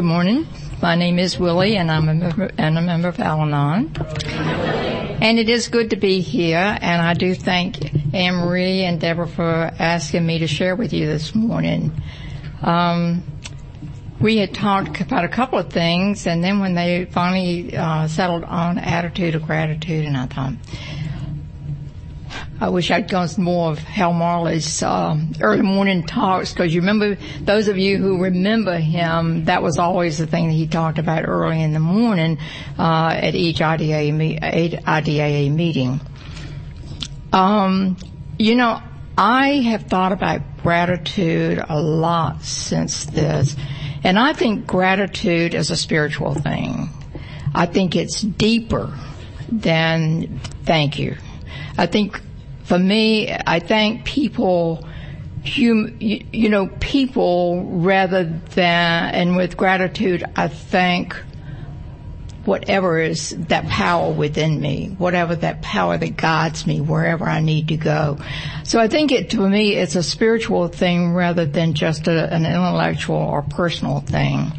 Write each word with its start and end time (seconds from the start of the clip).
Good 0.00 0.06
morning. 0.06 0.46
My 0.80 0.94
name 0.94 1.18
is 1.18 1.38
Willie 1.38 1.76
and 1.76 1.90
I'm 1.90 2.08
a 2.08 2.14
member, 2.14 2.50
and 2.56 2.78
a 2.78 2.80
member 2.80 3.08
of 3.08 3.20
Al-Anon. 3.20 3.94
And 5.20 5.38
it 5.38 5.50
is 5.50 5.68
good 5.68 5.90
to 5.90 5.96
be 5.96 6.22
here 6.22 6.78
and 6.80 7.02
I 7.02 7.12
do 7.12 7.34
thank 7.34 8.14
Anne 8.14 8.36
Marie 8.36 8.84
and 8.84 8.98
Deborah 8.98 9.28
for 9.28 9.44
asking 9.44 10.24
me 10.24 10.38
to 10.38 10.46
share 10.46 10.74
with 10.74 10.94
you 10.94 11.06
this 11.06 11.34
morning. 11.34 11.92
Um, 12.62 13.22
we 14.22 14.38
had 14.38 14.54
talked 14.54 15.02
about 15.02 15.26
a 15.26 15.28
couple 15.28 15.58
of 15.58 15.70
things 15.70 16.26
and 16.26 16.42
then 16.42 16.60
when 16.60 16.74
they 16.74 17.04
finally 17.04 17.76
uh, 17.76 18.08
settled 18.08 18.44
on 18.44 18.78
attitude 18.78 19.34
of 19.34 19.42
gratitude 19.42 20.06
and 20.06 20.16
I 20.16 20.24
thought, 20.24 20.54
I 22.60 22.68
wish 22.68 22.90
I'd 22.90 23.08
gone 23.08 23.30
more 23.38 23.70
of 23.70 23.78
Hal 23.78 24.12
Marley's 24.12 24.82
uh, 24.82 25.18
early 25.40 25.62
morning 25.62 26.06
talks 26.06 26.52
because 26.52 26.74
you 26.74 26.82
remember 26.82 27.16
those 27.40 27.68
of 27.68 27.78
you 27.78 27.96
who 27.96 28.22
remember 28.22 28.76
him, 28.76 29.46
that 29.46 29.62
was 29.62 29.78
always 29.78 30.18
the 30.18 30.26
thing 30.26 30.48
that 30.48 30.52
he 30.52 30.66
talked 30.66 30.98
about 30.98 31.26
early 31.26 31.62
in 31.62 31.72
the 31.72 31.80
morning 31.80 32.36
uh, 32.78 33.14
at 33.14 33.34
each 33.34 33.62
IDA, 33.62 34.12
IDAA 34.12 35.50
meeting. 35.50 36.00
Um, 37.32 37.96
you 38.38 38.56
know, 38.56 38.82
I 39.16 39.62
have 39.62 39.84
thought 39.84 40.12
about 40.12 40.42
gratitude 40.62 41.64
a 41.66 41.80
lot 41.80 42.42
since 42.42 43.06
this, 43.06 43.56
and 44.04 44.18
I 44.18 44.34
think 44.34 44.66
gratitude 44.66 45.54
is 45.54 45.70
a 45.70 45.76
spiritual 45.76 46.34
thing. 46.34 46.90
I 47.54 47.64
think 47.64 47.96
it's 47.96 48.20
deeper 48.20 48.94
than 49.50 50.40
thank 50.64 50.98
you. 50.98 51.16
I 51.78 51.86
think 51.86 52.20
for 52.70 52.78
me, 52.78 53.28
I 53.28 53.58
thank 53.58 54.04
people, 54.04 54.86
hum, 55.44 55.96
you, 55.98 56.24
you 56.32 56.48
know, 56.48 56.68
people 56.78 57.64
rather 57.64 58.22
than, 58.22 59.12
and 59.12 59.34
with 59.34 59.56
gratitude, 59.56 60.22
I 60.36 60.46
thank 60.46 61.16
whatever 62.44 63.00
is 63.00 63.30
that 63.48 63.66
power 63.66 64.12
within 64.12 64.60
me, 64.60 64.94
whatever 64.98 65.34
that 65.34 65.62
power 65.62 65.98
that 65.98 66.16
guides 66.16 66.64
me 66.64 66.80
wherever 66.80 67.24
I 67.24 67.40
need 67.40 67.66
to 67.68 67.76
go. 67.76 68.18
So 68.62 68.78
I 68.78 68.86
think 68.86 69.10
it, 69.10 69.30
to 69.30 69.48
me, 69.48 69.74
it's 69.74 69.96
a 69.96 70.02
spiritual 70.04 70.68
thing 70.68 71.12
rather 71.12 71.46
than 71.46 71.74
just 71.74 72.06
a, 72.06 72.32
an 72.32 72.46
intellectual 72.46 73.16
or 73.16 73.42
personal 73.42 73.98
thing. 73.98 74.52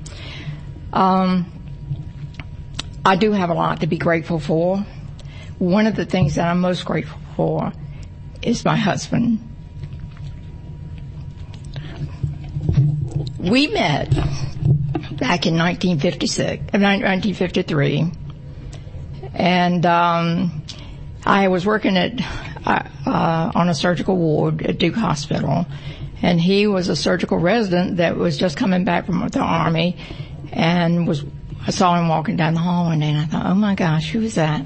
Um, 0.91 1.45
I 3.05 3.15
do 3.15 3.31
have 3.31 3.51
a 3.51 3.53
lot 3.53 3.79
to 3.79 3.87
be 3.87 3.97
grateful 3.97 4.41
for. 4.41 4.85
One 5.59 5.87
of 5.87 5.95
the 5.95 6.05
things 6.05 6.35
that 6.35 6.49
I'm 6.49 6.59
most 6.59 6.83
grateful 6.83 7.21
for 7.37 7.71
is 8.41 8.65
my 8.65 8.75
husband. 8.75 9.39
We 13.39 13.67
met 13.67 14.09
back 15.17 15.45
in 15.45 15.57
1956, 15.57 16.73
1953, 16.73 18.01
uh, 18.01 19.27
and 19.33 19.85
um, 19.85 20.63
I 21.25 21.47
was 21.47 21.65
working 21.65 21.97
at 21.97 22.13
uh, 22.65 22.83
uh, 23.05 23.51
on 23.55 23.69
a 23.69 23.73
surgical 23.73 24.15
ward 24.15 24.61
at 24.61 24.77
Duke 24.77 24.95
Hospital, 24.95 25.65
and 26.21 26.39
he 26.39 26.67
was 26.67 26.87
a 26.87 26.95
surgical 26.95 27.39
resident 27.39 27.97
that 27.97 28.15
was 28.15 28.37
just 28.37 28.57
coming 28.57 28.85
back 28.85 29.05
from 29.05 29.27
the 29.27 29.39
army, 29.39 29.97
and 30.51 31.07
was 31.07 31.25
I 31.65 31.71
saw 31.71 31.99
him 31.99 32.07
walking 32.07 32.37
down 32.37 32.55
the 32.55 32.59
hall 32.59 32.85
one 32.85 32.99
day, 32.99 33.09
and 33.09 33.19
I 33.19 33.25
thought, 33.25 33.45
oh 33.45 33.55
my 33.55 33.75
gosh, 33.75 34.09
who 34.11 34.21
is 34.21 34.35
that? 34.35 34.65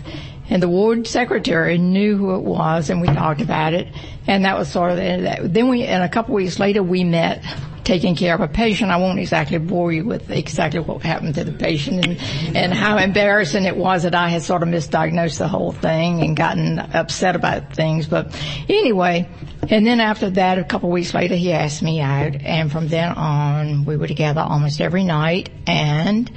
And 0.50 0.62
the 0.62 0.70
ward 0.70 1.08
secretary 1.08 1.78
knew 1.78 2.18
who 2.18 2.36
it 2.36 2.44
was 2.44 2.90
and 2.90 3.02
we 3.02 3.08
talked 3.08 3.42
about 3.42 3.74
it. 3.74 3.88
And 4.28 4.46
that 4.46 4.58
was 4.58 4.72
sort 4.72 4.92
of 4.92 4.98
the 4.98 5.04
end 5.04 5.26
of 5.26 5.32
that. 5.32 5.54
Then 5.54 5.70
we, 5.70 5.84
and 5.84 6.04
a 6.04 6.10
couple 6.10 6.36
weeks 6.36 6.60
later 6.60 6.84
we 6.84 7.04
met 7.04 7.44
taking 7.84 8.16
care 8.16 8.34
of 8.36 8.42
a 8.42 8.48
patient. 8.48 8.92
I 8.92 8.98
won't 8.98 9.20
exactly 9.20 9.60
bore 9.60 9.94
you 9.94 10.06
with 10.06 10.30
exactly 10.30 10.80
what 10.80 11.02
happened 11.04 11.36
to 11.36 11.44
the 11.44 11.52
patient 11.52 12.06
and, 12.06 12.18
and 12.56 12.74
how 12.74 12.98
embarrassing 12.98 13.64
it 13.64 13.78
was 13.78 14.04
that 14.04 14.16
I 14.16 14.30
had 14.30 14.42
sort 14.42 14.64
of 14.64 14.70
misdiagnosed 14.70 15.38
the 15.38 15.48
whole 15.48 15.72
thing 15.72 16.22
and 16.22 16.36
gotten 16.36 16.80
upset 16.80 17.36
about 17.36 17.74
things. 17.74 18.08
But 18.08 18.36
anyway, 18.68 19.30
and 19.70 19.86
then 19.86 20.00
after 20.00 20.30
that, 20.32 20.58
a 20.58 20.64
couple 20.64 20.90
weeks 20.90 21.14
later, 21.14 21.36
he 21.36 21.54
asked 21.54 21.82
me 21.82 22.02
out 22.02 22.36
and 22.36 22.72
from 22.72 22.88
then 22.88 23.14
on, 23.14 23.86
we 23.86 23.98
were 23.98 24.08
together 24.08 24.42
almost 24.42 24.82
every 24.82 25.04
night 25.04 25.50
and 25.68 26.30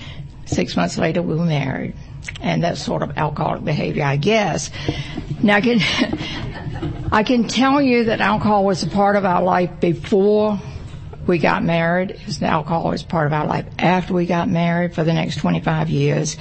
six 0.44 0.76
months 0.76 0.96
later 0.96 1.22
we 1.22 1.34
were 1.34 1.44
married 1.44 1.94
and 2.40 2.62
that 2.62 2.78
sort 2.78 3.02
of 3.02 3.16
alcoholic 3.16 3.64
behavior, 3.64 4.04
I 4.04 4.16
guess. 4.16 4.70
Now 5.42 5.56
I 5.56 5.60
can, 5.60 5.80
I 7.12 7.22
can 7.22 7.48
tell 7.48 7.80
you 7.80 8.04
that 8.04 8.20
alcohol 8.20 8.64
was 8.64 8.82
a 8.82 8.88
part 8.88 9.16
of 9.16 9.24
our 9.24 9.42
life 9.42 9.80
before 9.80 10.60
we 11.26 11.38
got 11.38 11.62
married. 11.62 12.18
Alcohol 12.40 12.90
was 12.90 13.02
part 13.02 13.26
of 13.26 13.32
our 13.32 13.46
life 13.46 13.66
after 13.78 14.14
we 14.14 14.26
got 14.26 14.48
married 14.48 14.94
for 14.94 15.04
the 15.04 15.12
next 15.12 15.36
25 15.36 15.90
years. 15.90 16.36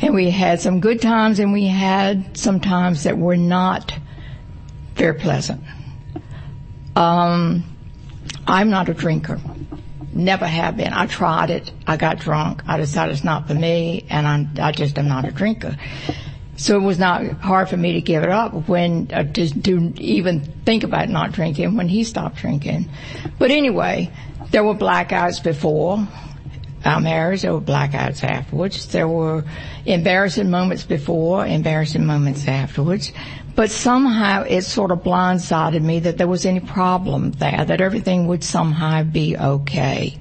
And 0.00 0.14
we 0.14 0.30
had 0.30 0.60
some 0.60 0.80
good 0.80 1.00
times 1.00 1.38
and 1.38 1.52
we 1.52 1.66
had 1.66 2.36
some 2.36 2.60
times 2.60 3.04
that 3.04 3.16
were 3.16 3.36
not 3.36 3.96
very 4.94 5.14
pleasant. 5.14 5.62
Um, 6.96 7.64
I'm 8.46 8.70
not 8.70 8.88
a 8.88 8.94
drinker. 8.94 9.40
Never 10.14 10.46
have 10.46 10.76
been. 10.76 10.92
I 10.92 11.06
tried 11.06 11.50
it. 11.50 11.72
I 11.88 11.96
got 11.96 12.20
drunk. 12.20 12.62
I 12.68 12.76
decided 12.76 13.12
it's 13.12 13.24
not 13.24 13.48
for 13.48 13.54
me 13.54 14.06
and 14.08 14.28
I'm, 14.28 14.50
I 14.60 14.70
just 14.70 14.96
am 14.96 15.08
not 15.08 15.24
a 15.24 15.32
drinker. 15.32 15.76
So 16.56 16.76
it 16.76 16.82
was 16.82 17.00
not 17.00 17.24
hard 17.40 17.68
for 17.68 17.76
me 17.76 17.94
to 17.94 18.00
give 18.00 18.22
it 18.22 18.30
up 18.30 18.68
when, 18.68 19.10
uh, 19.12 19.24
to, 19.24 19.62
to 19.62 19.92
even 19.96 20.40
think 20.64 20.84
about 20.84 21.08
not 21.08 21.32
drinking 21.32 21.76
when 21.76 21.88
he 21.88 22.04
stopped 22.04 22.36
drinking. 22.36 22.88
But 23.40 23.50
anyway, 23.50 24.12
there 24.52 24.62
were 24.62 24.76
blackouts 24.76 25.42
before 25.42 26.06
our 26.84 27.00
marriage. 27.00 27.42
There 27.42 27.52
were 27.52 27.60
blackouts 27.60 28.22
afterwards. 28.22 28.86
There 28.86 29.08
were 29.08 29.44
embarrassing 29.84 30.48
moments 30.48 30.84
before, 30.84 31.44
embarrassing 31.44 32.06
moments 32.06 32.46
afterwards. 32.46 33.10
But 33.54 33.70
somehow 33.70 34.42
it 34.42 34.62
sort 34.62 34.90
of 34.90 35.02
blindsided 35.02 35.82
me 35.82 36.00
that 36.00 36.18
there 36.18 36.26
was 36.26 36.44
any 36.44 36.60
problem 36.60 37.32
there, 37.32 37.64
that 37.64 37.80
everything 37.80 38.26
would 38.26 38.42
somehow 38.42 39.04
be 39.04 39.36
okay. 39.36 40.18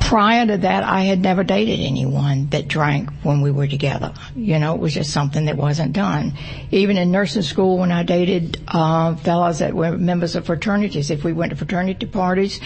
Prior 0.00 0.46
to 0.46 0.56
that, 0.58 0.84
I 0.84 1.02
had 1.02 1.20
never 1.20 1.42
dated 1.42 1.80
anyone 1.80 2.48
that 2.50 2.68
drank 2.68 3.10
when 3.22 3.40
we 3.40 3.50
were 3.50 3.66
together. 3.66 4.12
You 4.36 4.58
know, 4.58 4.74
it 4.74 4.80
was 4.80 4.94
just 4.94 5.10
something 5.10 5.46
that 5.46 5.56
wasn't 5.56 5.94
done. 5.94 6.34
Even 6.70 6.96
in 6.96 7.10
nursing 7.10 7.42
school, 7.42 7.78
when 7.78 7.90
I 7.90 8.04
dated 8.04 8.60
uh, 8.68 9.16
fellows 9.16 9.58
that 9.58 9.74
were 9.74 9.96
members 9.96 10.36
of 10.36 10.46
fraternities, 10.46 11.10
if 11.10 11.24
we 11.24 11.32
went 11.32 11.50
to 11.50 11.56
fraternity 11.56 12.06
parties, 12.06 12.60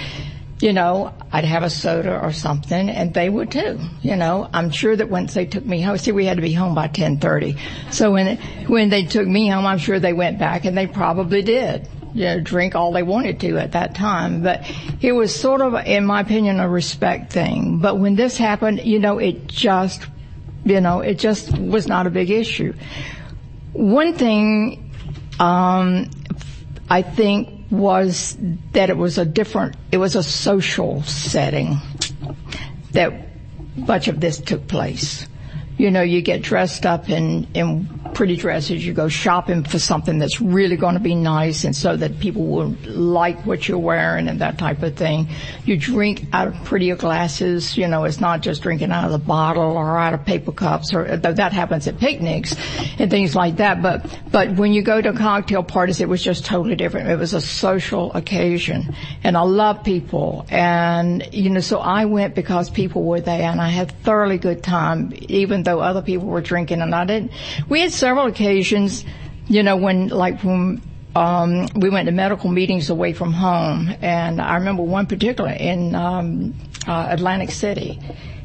you 0.60 0.74
know, 0.74 1.12
I'd 1.32 1.44
have 1.44 1.62
a 1.62 1.70
soda 1.70 2.20
or 2.20 2.32
something 2.32 2.90
and 2.90 3.14
they 3.14 3.30
would 3.30 3.50
too. 3.50 3.80
You 4.02 4.16
know, 4.16 4.48
I'm 4.52 4.70
sure 4.70 4.94
that 4.94 5.08
once 5.08 5.32
they 5.32 5.46
took 5.46 5.64
me 5.64 5.80
home, 5.80 5.96
see 5.96 6.12
we 6.12 6.26
had 6.26 6.36
to 6.36 6.42
be 6.42 6.52
home 6.52 6.74
by 6.74 6.82
1030. 6.82 7.56
So 7.90 8.12
when, 8.12 8.36
when 8.66 8.90
they 8.90 9.04
took 9.04 9.26
me 9.26 9.48
home, 9.48 9.64
I'm 9.64 9.78
sure 9.78 9.98
they 9.98 10.12
went 10.12 10.38
back 10.38 10.66
and 10.66 10.76
they 10.76 10.86
probably 10.86 11.42
did. 11.42 11.88
You 12.12 12.24
know, 12.24 12.40
drink 12.40 12.74
all 12.74 12.92
they 12.92 13.04
wanted 13.04 13.40
to 13.40 13.56
at 13.56 13.72
that 13.72 13.94
time, 13.94 14.42
but 14.42 14.68
it 15.00 15.12
was 15.12 15.34
sort 15.34 15.60
of, 15.60 15.74
in 15.86 16.04
my 16.04 16.20
opinion, 16.20 16.58
a 16.58 16.68
respect 16.68 17.32
thing. 17.32 17.78
But 17.78 17.98
when 17.98 18.16
this 18.16 18.36
happened, 18.36 18.84
you 18.84 18.98
know, 18.98 19.18
it 19.18 19.46
just, 19.46 20.06
you 20.64 20.80
know, 20.80 21.00
it 21.00 21.20
just 21.20 21.56
was 21.56 21.86
not 21.86 22.08
a 22.08 22.10
big 22.10 22.30
issue. 22.30 22.74
One 23.72 24.14
thing, 24.14 24.92
um, 25.38 26.10
I 26.90 27.02
think 27.02 27.59
was 27.70 28.36
that 28.72 28.90
it 28.90 28.96
was 28.96 29.18
a 29.18 29.24
different, 29.24 29.76
it 29.92 29.98
was 29.98 30.16
a 30.16 30.22
social 30.22 31.02
setting 31.02 31.78
that 32.92 33.12
much 33.76 34.08
of 34.08 34.20
this 34.20 34.38
took 34.38 34.66
place. 34.66 35.26
You 35.80 35.90
know, 35.90 36.02
you 36.02 36.20
get 36.20 36.42
dressed 36.42 36.84
up 36.84 37.08
in, 37.08 37.46
in 37.54 37.88
pretty 38.12 38.36
dresses, 38.36 38.84
you 38.84 38.92
go 38.92 39.08
shopping 39.08 39.64
for 39.64 39.78
something 39.78 40.18
that's 40.18 40.40
really 40.40 40.76
going 40.76 40.94
to 40.94 41.00
be 41.00 41.14
nice 41.14 41.64
and 41.64 41.74
so 41.74 41.96
that 41.96 42.18
people 42.20 42.46
will 42.46 42.74
like 42.84 43.46
what 43.46 43.68
you're 43.68 43.78
wearing 43.78 44.28
and 44.28 44.40
that 44.40 44.58
type 44.58 44.82
of 44.82 44.96
thing. 44.96 45.28
You 45.64 45.76
drink 45.76 46.26
out 46.32 46.48
of 46.48 46.64
prettier 46.64 46.96
glasses, 46.96 47.76
you 47.76 47.88
know, 47.88 48.04
it's 48.04 48.20
not 48.20 48.42
just 48.42 48.62
drinking 48.62 48.90
out 48.90 49.04
of 49.04 49.12
the 49.12 49.18
bottle 49.18 49.72
or 49.76 49.96
out 49.96 50.14
of 50.14 50.24
paper 50.24 50.52
cups 50.52 50.92
or 50.92 51.16
that 51.16 51.52
happens 51.52 51.86
at 51.86 51.98
picnics 51.98 52.54
and 52.98 53.10
things 53.10 53.34
like 53.34 53.56
that. 53.56 53.80
But, 53.80 54.04
but 54.30 54.56
when 54.56 54.72
you 54.72 54.82
go 54.82 55.00
to 55.00 55.12
cocktail 55.12 55.62
parties, 55.62 56.00
it 56.00 56.08
was 56.08 56.22
just 56.22 56.44
totally 56.44 56.76
different. 56.76 57.08
It 57.08 57.16
was 57.16 57.34
a 57.34 57.40
social 57.40 58.12
occasion 58.12 58.94
and 59.24 59.36
I 59.36 59.42
love 59.42 59.84
people 59.84 60.46
and, 60.50 61.26
you 61.32 61.50
know, 61.50 61.60
so 61.60 61.78
I 61.78 62.04
went 62.04 62.34
because 62.34 62.70
people 62.70 63.04
were 63.04 63.20
there 63.20 63.50
and 63.50 63.60
I 63.60 63.68
had 63.68 63.92
thoroughly 64.02 64.38
good 64.38 64.62
time 64.62 65.12
even 65.28 65.62
though 65.62 65.69
other 65.78 66.02
people 66.02 66.26
were 66.26 66.40
drinking 66.40 66.80
and 66.82 66.94
I 66.94 67.04
didn't. 67.04 67.30
We 67.68 67.80
had 67.80 67.92
several 67.92 68.26
occasions, 68.26 69.04
you 69.46 69.62
know, 69.62 69.76
when 69.76 70.08
like 70.08 70.42
when 70.42 70.82
um, 71.14 71.66
we 71.74 71.90
went 71.90 72.06
to 72.06 72.12
medical 72.12 72.50
meetings 72.50 72.90
away 72.90 73.12
from 73.12 73.32
home, 73.32 73.94
and 74.00 74.40
I 74.40 74.56
remember 74.56 74.82
one 74.82 75.06
particular 75.06 75.50
in 75.50 75.94
um, 75.94 76.54
uh, 76.86 77.06
Atlantic 77.10 77.50
City, 77.50 77.98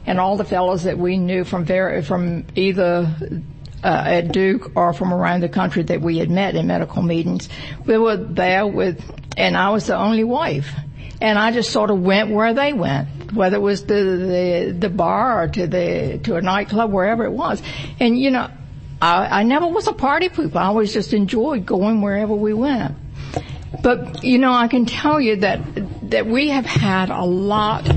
and 0.05 0.19
all 0.19 0.37
the 0.37 0.45
fellows 0.45 0.83
that 0.83 0.97
we 0.97 1.17
knew 1.17 1.43
from 1.43 1.65
very 1.65 2.01
from 2.01 2.45
either 2.55 3.07
uh, 3.83 4.03
at 4.05 4.31
Duke 4.31 4.71
or 4.75 4.93
from 4.93 5.13
around 5.13 5.41
the 5.41 5.49
country 5.49 5.83
that 5.83 6.01
we 6.01 6.17
had 6.17 6.31
met 6.31 6.55
in 6.55 6.67
medical 6.67 7.03
meetings, 7.03 7.49
we 7.85 7.97
were 7.97 8.17
there 8.17 8.65
with, 8.65 9.03
and 9.37 9.55
I 9.55 9.69
was 9.69 9.87
the 9.87 9.97
only 9.97 10.23
wife. 10.23 10.71
And 11.21 11.39
I 11.39 11.51
just 11.51 11.71
sort 11.71 11.91
of 11.91 12.01
went 12.01 12.31
where 12.31 12.53
they 12.53 12.73
went. 12.73 13.33
whether 13.33 13.57
it 13.57 13.61
was 13.61 13.81
to 13.81 13.87
the, 13.87 14.75
the 14.77 14.89
bar 14.89 15.43
or 15.43 15.47
to 15.47 15.67
the, 15.67 16.19
to 16.23 16.35
a 16.35 16.41
nightclub, 16.41 16.91
wherever 16.91 17.23
it 17.25 17.31
was. 17.31 17.61
And 17.99 18.19
you 18.19 18.31
know, 18.31 18.49
I, 19.01 19.41
I 19.41 19.43
never 19.43 19.67
was 19.67 19.87
a 19.87 19.93
party 19.93 20.29
pooper. 20.29 20.55
I 20.57 20.65
always 20.65 20.93
just 20.93 21.13
enjoyed 21.13 21.65
going 21.65 22.01
wherever 22.01 22.33
we 22.33 22.53
went. 22.53 22.95
But, 23.81 24.23
you 24.23 24.37
know, 24.37 24.53
I 24.53 24.67
can 24.67 24.85
tell 24.85 25.19
you 25.19 25.37
that, 25.37 25.59
that 26.09 26.25
we 26.27 26.49
have 26.49 26.65
had 26.65 27.09
a 27.09 27.23
lot 27.23 27.87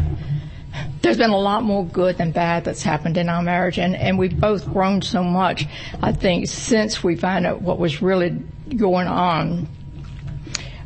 there's 1.01 1.17
been 1.17 1.31
a 1.31 1.39
lot 1.39 1.63
more 1.63 1.87
good 1.87 2.19
than 2.19 2.33
bad 2.33 2.65
that's 2.65 2.83
happened 2.83 3.17
in 3.17 3.29
our 3.29 3.43
marriage 3.43 3.79
and, 3.79 3.95
and 3.97 4.19
we've 4.19 4.39
both 4.39 4.67
grown 4.67 5.01
so 5.01 5.23
much, 5.23 5.67
I 6.03 6.13
think, 6.13 6.49
since 6.49 7.03
we 7.03 7.17
found 7.17 7.47
out 7.47 7.63
what 7.63 7.79
was 7.79 8.03
really 8.03 8.31
going 8.77 9.07
on. 9.07 9.69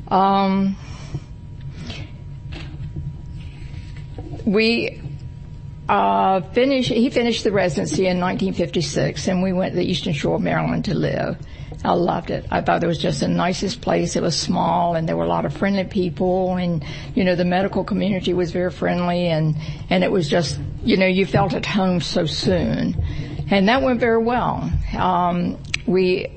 Um, 0.08 0.76
we 4.44 5.00
uh, 5.88 6.40
finished, 6.52 6.90
he 6.90 7.10
finished 7.10 7.44
the 7.44 7.52
residency 7.52 8.06
in 8.06 8.20
1956 8.20 9.28
and 9.28 9.42
we 9.42 9.52
went 9.52 9.72
to 9.72 9.76
the 9.76 9.84
Eastern 9.84 10.12
Shore 10.12 10.36
of 10.36 10.42
Maryland 10.42 10.84
to 10.86 10.94
live. 10.94 11.36
I 11.84 11.92
loved 11.94 12.30
it. 12.30 12.46
I 12.50 12.60
thought 12.60 12.84
it 12.84 12.86
was 12.86 12.98
just 12.98 13.20
the 13.20 13.28
nicest 13.28 13.80
place. 13.80 14.14
It 14.14 14.22
was 14.22 14.38
small 14.38 14.94
and 14.94 15.08
there 15.08 15.16
were 15.16 15.24
a 15.24 15.28
lot 15.28 15.44
of 15.44 15.56
friendly 15.56 15.84
people 15.84 16.56
and, 16.56 16.84
you 17.14 17.24
know, 17.24 17.34
the 17.34 17.44
medical 17.44 17.82
community 17.82 18.32
was 18.32 18.52
very 18.52 18.70
friendly 18.70 19.26
and, 19.26 19.56
and 19.90 20.04
it 20.04 20.12
was 20.12 20.28
just, 20.28 20.60
you 20.84 20.96
know, 20.96 21.06
you 21.06 21.26
felt 21.26 21.54
at 21.54 21.66
home 21.66 22.00
so 22.00 22.24
soon. 22.24 22.94
And 23.50 23.68
that 23.68 23.82
went 23.82 23.98
very 23.98 24.22
well. 24.22 24.70
Um, 24.96 25.58
we, 25.86 26.28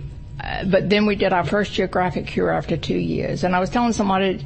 uh, 0.43 0.65
but 0.65 0.89
then 0.89 1.05
we 1.05 1.15
did 1.15 1.31
our 1.31 1.45
first 1.45 1.73
geographic 1.73 2.27
cure 2.27 2.51
after 2.51 2.75
two 2.75 2.97
years. 2.97 3.43
And 3.43 3.55
I 3.55 3.59
was 3.59 3.69
telling 3.69 3.93
somebody 3.93 4.43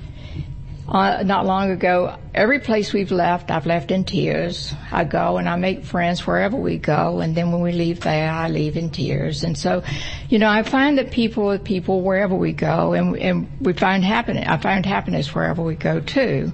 uh, 0.89 1.21
not 1.23 1.45
long 1.45 1.69
ago, 1.69 2.17
every 2.33 2.59
place 2.59 2.93
we've 2.93 3.11
left, 3.11 3.51
I've 3.51 3.67
left 3.67 3.91
in 3.91 4.05
tears. 4.05 4.73
I 4.91 5.03
go 5.03 5.37
and 5.37 5.47
I 5.47 5.55
make 5.55 5.85
friends 5.85 6.25
wherever 6.25 6.57
we 6.57 6.79
go, 6.79 7.19
and 7.19 7.35
then 7.35 7.51
when 7.51 7.61
we 7.61 7.71
leave 7.71 7.99
there, 7.99 8.31
I 8.31 8.49
leave 8.49 8.75
in 8.75 8.89
tears. 8.89 9.43
And 9.43 9.55
so, 9.55 9.83
you 10.29 10.39
know, 10.39 10.49
I 10.49 10.63
find 10.63 10.97
that 10.97 11.11
people 11.11 11.45
with 11.45 11.63
people 11.63 12.01
wherever 12.01 12.35
we 12.35 12.53
go, 12.53 12.93
and, 12.93 13.15
and 13.17 13.47
we 13.61 13.73
find 13.73 14.03
happiness. 14.03 14.47
I 14.47 14.57
find 14.57 14.83
happiness 14.83 15.33
wherever 15.35 15.61
we 15.61 15.75
go 15.75 15.99
too. 15.99 16.51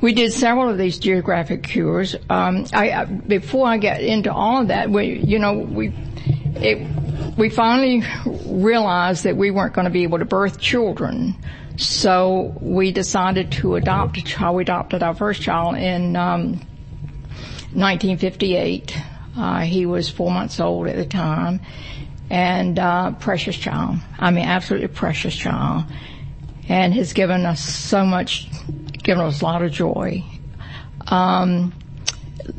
We 0.00 0.12
did 0.12 0.32
several 0.32 0.68
of 0.68 0.76
these 0.76 0.98
geographic 0.98 1.62
cures. 1.62 2.16
Um, 2.28 2.66
I, 2.72 2.90
I, 2.90 3.04
before 3.04 3.68
I 3.68 3.78
get 3.78 4.02
into 4.02 4.32
all 4.32 4.62
of 4.62 4.68
that, 4.68 4.90
we, 4.90 5.20
you 5.20 5.38
know, 5.38 5.54
we, 5.54 5.94
it, 6.56 7.36
we 7.38 7.50
finally 7.50 8.02
realized 8.46 9.24
that 9.24 9.36
we 9.36 9.52
weren't 9.52 9.74
going 9.74 9.86
to 9.86 9.92
be 9.92 10.02
able 10.02 10.18
to 10.18 10.24
birth 10.24 10.58
children. 10.58 11.36
So 11.76 12.56
we 12.60 12.92
decided 12.92 13.50
to 13.52 13.74
adopt 13.74 14.16
a 14.18 14.22
child. 14.22 14.56
We 14.56 14.62
adopted 14.62 15.02
our 15.02 15.14
first 15.14 15.42
child 15.42 15.76
in 15.76 16.14
um, 16.14 16.60
1958. 17.72 18.96
Uh, 19.36 19.60
he 19.60 19.84
was 19.84 20.08
four 20.08 20.30
months 20.30 20.60
old 20.60 20.86
at 20.86 20.94
the 20.94 21.04
time, 21.04 21.60
and 22.30 22.78
uh, 22.78 23.12
precious 23.12 23.56
child. 23.56 23.96
I 24.18 24.30
mean, 24.30 24.44
absolutely 24.44 24.88
precious 24.88 25.34
child, 25.34 25.84
and 26.68 26.94
has 26.94 27.12
given 27.12 27.44
us 27.44 27.60
so 27.60 28.04
much, 28.06 28.48
given 29.02 29.24
us 29.24 29.40
a 29.40 29.44
lot 29.44 29.62
of 29.62 29.72
joy. 29.72 30.22
Um, 31.08 31.74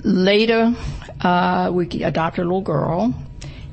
later, 0.04 0.76
uh, 1.22 1.72
we 1.74 1.86
adopted 2.04 2.42
a 2.42 2.48
little 2.48 2.62
girl, 2.62 3.14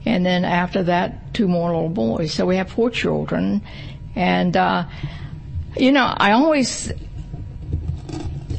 and 0.05 0.25
then 0.25 0.45
after 0.45 0.85
that, 0.85 1.35
two 1.35 1.49
more 1.49 1.73
little 1.73 1.89
boys. 1.89 2.33
So 2.33 2.47
we 2.47 2.55
have 2.57 2.71
four 2.71 2.91
children, 2.91 3.63
and 4.15 4.57
uh, 4.57 4.85
you 5.77 5.93
know, 5.93 6.05
I 6.05 6.33
always, 6.33 6.93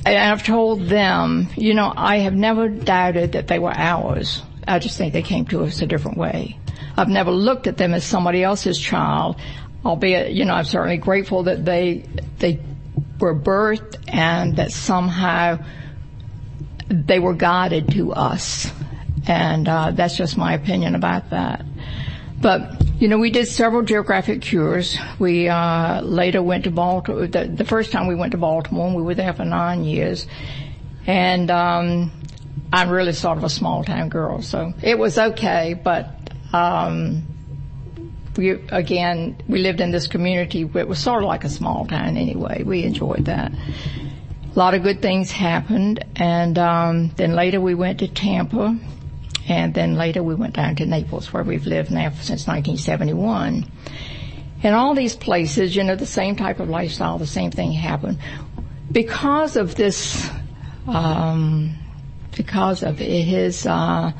I've 0.05 0.43
told 0.43 0.87
them, 0.87 1.47
you 1.55 1.73
know, 1.73 1.91
I 1.95 2.19
have 2.19 2.33
never 2.33 2.67
doubted 2.69 3.33
that 3.33 3.47
they 3.47 3.59
were 3.59 3.73
ours. 3.73 4.41
I 4.67 4.79
just 4.79 4.97
think 4.97 5.13
they 5.13 5.21
came 5.21 5.45
to 5.45 5.63
us 5.63 5.81
a 5.81 5.85
different 5.85 6.17
way. 6.17 6.57
I've 6.95 7.09
never 7.09 7.31
looked 7.31 7.67
at 7.67 7.77
them 7.77 7.93
as 7.93 8.03
somebody 8.03 8.43
else's 8.43 8.79
child, 8.79 9.39
albeit, 9.85 10.33
you 10.33 10.45
know, 10.45 10.53
I'm 10.53 10.65
certainly 10.65 10.97
grateful 10.97 11.43
that 11.43 11.65
they, 11.65 12.05
they 12.39 12.59
were 13.19 13.35
birthed 13.35 13.95
and 14.07 14.57
that 14.57 14.71
somehow 14.71 15.59
they 16.87 17.19
were 17.19 17.33
guided 17.33 17.91
to 17.91 18.13
us. 18.13 18.71
And, 19.27 19.67
uh, 19.67 19.91
that's 19.91 20.17
just 20.17 20.37
my 20.37 20.53
opinion 20.53 20.95
about 20.95 21.29
that. 21.29 21.65
But 22.39 22.82
you 22.99 23.07
know, 23.07 23.17
we 23.17 23.31
did 23.31 23.47
several 23.47 23.81
geographic 23.81 24.41
cures. 24.41 24.97
We 25.19 25.49
uh, 25.49 26.01
later 26.01 26.41
went 26.43 26.65
to 26.65 26.71
Baltimore. 26.71 27.27
The, 27.27 27.45
the, 27.45 27.65
first 27.65 27.91
time 27.91 28.07
we 28.07 28.15
went 28.15 28.31
to 28.31 28.37
Baltimore, 28.37 28.93
we 28.93 29.01
were 29.01 29.15
there 29.15 29.33
for 29.33 29.45
nine 29.45 29.83
years. 29.83 30.27
And 31.05 31.49
um, 31.49 32.11
I'm 32.71 32.89
really 32.89 33.13
sort 33.13 33.37
of 33.37 33.43
a 33.43 33.49
small 33.49 33.83
town 33.83 34.09
girl, 34.09 34.41
so 34.41 34.73
it 34.81 34.97
was 34.97 35.17
okay. 35.17 35.73
But 35.73 36.31
um, 36.53 37.23
we 38.37 38.51
again, 38.51 39.37
we 39.47 39.59
lived 39.59 39.81
in 39.81 39.91
this 39.91 40.07
community. 40.07 40.61
It 40.73 40.87
was 40.87 40.99
sort 40.99 41.23
of 41.23 41.27
like 41.27 41.43
a 41.43 41.49
small 41.49 41.85
town 41.85 42.15
anyway. 42.15 42.63
We 42.63 42.83
enjoyed 42.83 43.25
that. 43.25 43.51
A 43.51 44.59
lot 44.59 44.75
of 44.75 44.83
good 44.83 45.01
things 45.01 45.31
happened, 45.31 46.05
and 46.15 46.57
um, 46.57 47.09
then 47.15 47.35
later 47.35 47.59
we 47.59 47.75
went 47.75 47.99
to 47.99 48.07
Tampa 48.07 48.79
and 49.47 49.73
then 49.73 49.95
later 49.95 50.23
we 50.23 50.35
went 50.35 50.55
down 50.55 50.75
to 50.77 50.85
Naples 50.85 51.31
where 51.33 51.43
we've 51.43 51.65
lived 51.65 51.91
now 51.91 52.09
since 52.09 52.47
1971. 52.47 53.65
And 54.63 54.75
all 54.75 54.95
these 54.95 55.15
places, 55.15 55.75
you 55.75 55.83
know, 55.83 55.95
the 55.95 56.05
same 56.05 56.35
type 56.35 56.59
of 56.59 56.69
lifestyle, 56.69 57.17
the 57.17 57.27
same 57.27 57.51
thing 57.51 57.73
happened. 57.73 58.19
Because 58.91 59.57
of 59.57 59.75
this, 59.75 60.29
um, 60.87 61.75
because 62.35 62.83
of 62.83 62.97
his, 62.97 63.67
uh, 63.67 64.13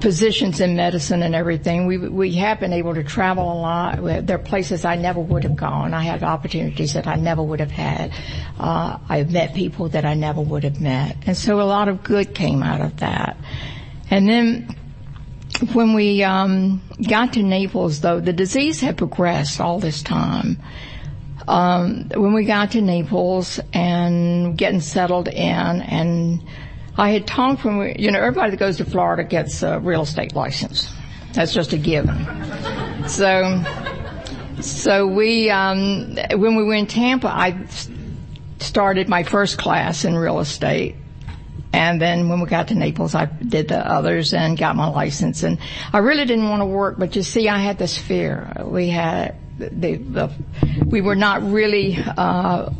positions 0.00 0.60
in 0.60 0.76
medicine 0.76 1.22
and 1.22 1.34
everything. 1.34 1.86
We 1.86 1.98
we 1.98 2.34
have 2.36 2.58
been 2.58 2.72
able 2.72 2.94
to 2.94 3.04
travel 3.04 3.44
a 3.44 3.58
lot. 3.60 4.26
There 4.26 4.36
are 4.36 4.42
places 4.42 4.84
I 4.84 4.96
never 4.96 5.20
would 5.20 5.44
have 5.44 5.56
gone. 5.56 5.94
I 5.94 6.02
had 6.02 6.22
opportunities 6.22 6.94
that 6.94 7.06
I 7.06 7.16
never 7.16 7.42
would 7.42 7.60
have 7.60 7.70
had. 7.70 8.12
Uh, 8.58 8.98
I've 9.08 9.30
met 9.30 9.54
people 9.54 9.88
that 9.90 10.04
I 10.04 10.14
never 10.14 10.40
would 10.40 10.64
have 10.64 10.80
met, 10.80 11.16
and 11.26 11.36
so 11.36 11.60
a 11.60 11.64
lot 11.64 11.88
of 11.88 12.02
good 12.02 12.34
came 12.34 12.62
out 12.62 12.80
of 12.80 12.98
that. 12.98 13.36
And 14.10 14.28
then 14.28 14.76
when 15.72 15.94
we 15.94 16.22
um, 16.24 16.82
got 17.08 17.34
to 17.34 17.42
Naples, 17.42 18.00
though, 18.00 18.20
the 18.20 18.32
disease 18.32 18.80
had 18.80 18.98
progressed 18.98 19.60
all 19.60 19.78
this 19.78 20.02
time. 20.02 20.58
Um, 21.46 22.08
when 22.14 22.32
we 22.32 22.44
got 22.44 22.72
to 22.72 22.80
Naples 22.80 23.60
and 23.72 24.56
getting 24.56 24.80
settled 24.80 25.28
in, 25.28 25.36
and 25.36 26.42
I 26.96 27.10
had 27.10 27.26
talked 27.26 27.62
from, 27.62 27.92
you 27.96 28.10
know, 28.10 28.18
everybody 28.18 28.50
that 28.50 28.56
goes 28.56 28.76
to 28.78 28.84
Florida 28.84 29.24
gets 29.24 29.62
a 29.62 29.78
real 29.78 30.02
estate 30.02 30.34
license. 30.34 30.92
That's 31.32 31.52
just 31.52 31.72
a 31.72 31.78
given. 31.78 32.26
So, 33.08 33.64
so 34.60 35.06
we, 35.06 35.50
um, 35.50 36.16
when 36.32 36.56
we 36.56 36.64
were 36.64 36.74
in 36.74 36.86
Tampa, 36.86 37.28
I 37.28 37.66
started 38.58 39.08
my 39.08 39.22
first 39.22 39.56
class 39.58 40.04
in 40.04 40.16
real 40.16 40.40
estate 40.40 40.96
and 41.72 42.00
then 42.00 42.28
when 42.28 42.40
we 42.40 42.46
got 42.46 42.68
to 42.68 42.74
Naples, 42.74 43.14
I 43.14 43.26
did 43.26 43.68
the 43.68 43.78
others 43.78 44.34
and 44.34 44.58
got 44.58 44.74
my 44.74 44.88
license. 44.88 45.42
And 45.44 45.58
I 45.92 45.98
really 45.98 46.24
didn't 46.24 46.48
want 46.48 46.62
to 46.62 46.66
work, 46.66 46.96
but 46.98 47.14
you 47.14 47.22
see, 47.22 47.48
I 47.48 47.58
had 47.58 47.78
this 47.78 47.96
fear. 47.96 48.52
We 48.64 48.88
had 48.88 49.36
the, 49.58 49.96
the 49.96 50.30
we 50.84 51.00
were 51.00 51.14
not 51.14 51.42
really 51.42 51.96
uh, 51.98 52.70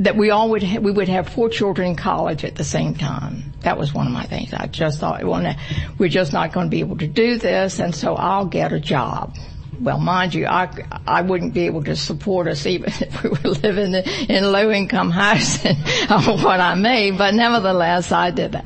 that 0.00 0.16
we 0.16 0.30
all 0.30 0.50
would 0.50 0.62
ha- 0.62 0.78
we 0.80 0.90
would 0.90 1.08
have 1.08 1.28
four 1.28 1.48
children 1.48 1.90
in 1.90 1.96
college 1.96 2.44
at 2.44 2.56
the 2.56 2.64
same 2.64 2.94
time. 2.94 3.52
That 3.60 3.78
was 3.78 3.92
one 3.92 4.06
of 4.06 4.12
my 4.12 4.24
things. 4.24 4.52
I 4.52 4.66
just 4.66 5.00
thought, 5.00 5.22
well, 5.24 5.54
we're 5.98 6.08
just 6.08 6.32
not 6.32 6.52
going 6.52 6.66
to 6.66 6.70
be 6.70 6.80
able 6.80 6.98
to 6.98 7.08
do 7.08 7.38
this, 7.38 7.78
and 7.80 7.94
so 7.94 8.14
I'll 8.14 8.46
get 8.46 8.72
a 8.72 8.80
job 8.80 9.36
well, 9.80 9.98
mind 9.98 10.34
you, 10.34 10.46
I, 10.46 10.68
I 11.06 11.22
wouldn't 11.22 11.54
be 11.54 11.66
able 11.66 11.84
to 11.84 11.96
support 11.96 12.48
us 12.48 12.66
even 12.66 12.92
if 13.00 13.22
we 13.22 13.30
were 13.30 13.50
living 13.50 13.94
in 13.94 14.52
low 14.52 14.70
income 14.70 15.10
housing 15.10 15.76
on 16.10 16.42
what 16.42 16.60
I 16.60 16.74
made, 16.74 17.18
but 17.18 17.34
nevertheless, 17.34 18.12
I 18.12 18.30
did 18.30 18.52
that. 18.52 18.64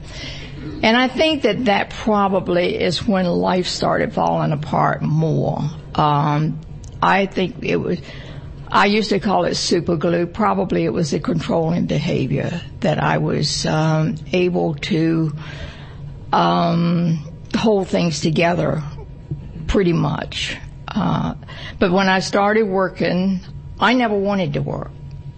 And 0.82 0.96
I 0.96 1.08
think 1.08 1.42
that 1.42 1.66
that 1.66 1.90
probably 1.90 2.76
is 2.80 3.06
when 3.06 3.26
life 3.26 3.66
started 3.66 4.12
falling 4.12 4.52
apart 4.52 5.02
more. 5.02 5.60
Um, 5.94 6.60
I 7.00 7.26
think 7.26 7.62
it 7.62 7.76
was, 7.76 8.00
I 8.68 8.86
used 8.86 9.10
to 9.10 9.20
call 9.20 9.44
it 9.44 9.54
super 9.54 9.96
glue. 9.96 10.26
Probably 10.26 10.84
it 10.84 10.92
was 10.92 11.12
the 11.12 11.20
controlling 11.20 11.86
behavior 11.86 12.60
that 12.80 12.98
I 12.98 13.18
was 13.18 13.64
um, 13.66 14.16
able 14.32 14.74
to 14.74 15.32
um, 16.32 17.18
hold 17.54 17.88
things 17.88 18.20
together 18.20 18.82
pretty 19.68 19.92
much. 19.92 20.56
Uh, 20.94 21.34
but 21.78 21.90
when 21.90 22.08
I 22.08 22.20
started 22.20 22.64
working, 22.64 23.40
I 23.80 23.94
never 23.94 24.16
wanted 24.16 24.52
to 24.54 24.62
work. 24.62 24.90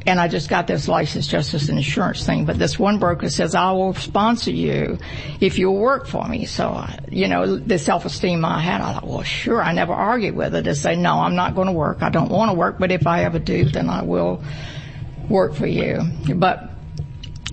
And 0.07 0.21
I 0.21 0.29
just 0.29 0.51
got 0.51 0.67
this 0.67 0.87
license 0.87 1.27
just 1.27 1.55
as 1.55 1.71
an 1.71 1.79
insurance 1.79 2.27
thing. 2.27 2.45
But 2.45 2.59
this 2.59 2.79
one 2.79 2.99
broker 2.99 3.31
says, 3.31 3.55
I 3.55 3.73
will 3.73 3.95
sponsor 3.95 4.51
you 4.51 4.99
if 5.41 5.59
you'll 5.59 5.79
work 5.79 6.07
for 6.07 6.27
me. 6.29 6.45
So, 6.45 6.85
you 7.11 7.27
know, 7.27 7.57
the 7.57 7.79
self-esteem 7.79 8.45
I 8.45 8.61
had, 8.61 8.83
I 8.83 8.93
thought, 8.95 9.07
well, 9.07 9.23
sure. 9.23 9.63
I 9.63 9.73
never 9.73 9.95
argued 9.95 10.37
with 10.37 10.53
her 10.53 10.61
to 10.61 10.75
say, 10.75 10.95
no, 10.95 11.21
I'm 11.21 11.37
not 11.37 11.55
going 11.55 11.69
to 11.69 11.73
work. 11.73 12.03
I 12.03 12.11
don't 12.11 12.29
want 12.29 12.51
to 12.51 12.55
work. 12.55 12.79
But 12.79 12.93
if 12.93 13.07
I 13.07 13.25
ever 13.25 13.39
do, 13.39 13.65
then 13.65 13.89
I 13.89 14.03
will 14.03 14.45
work 15.31 15.55
for 15.55 15.67
you. 15.67 16.03
But 16.35 16.69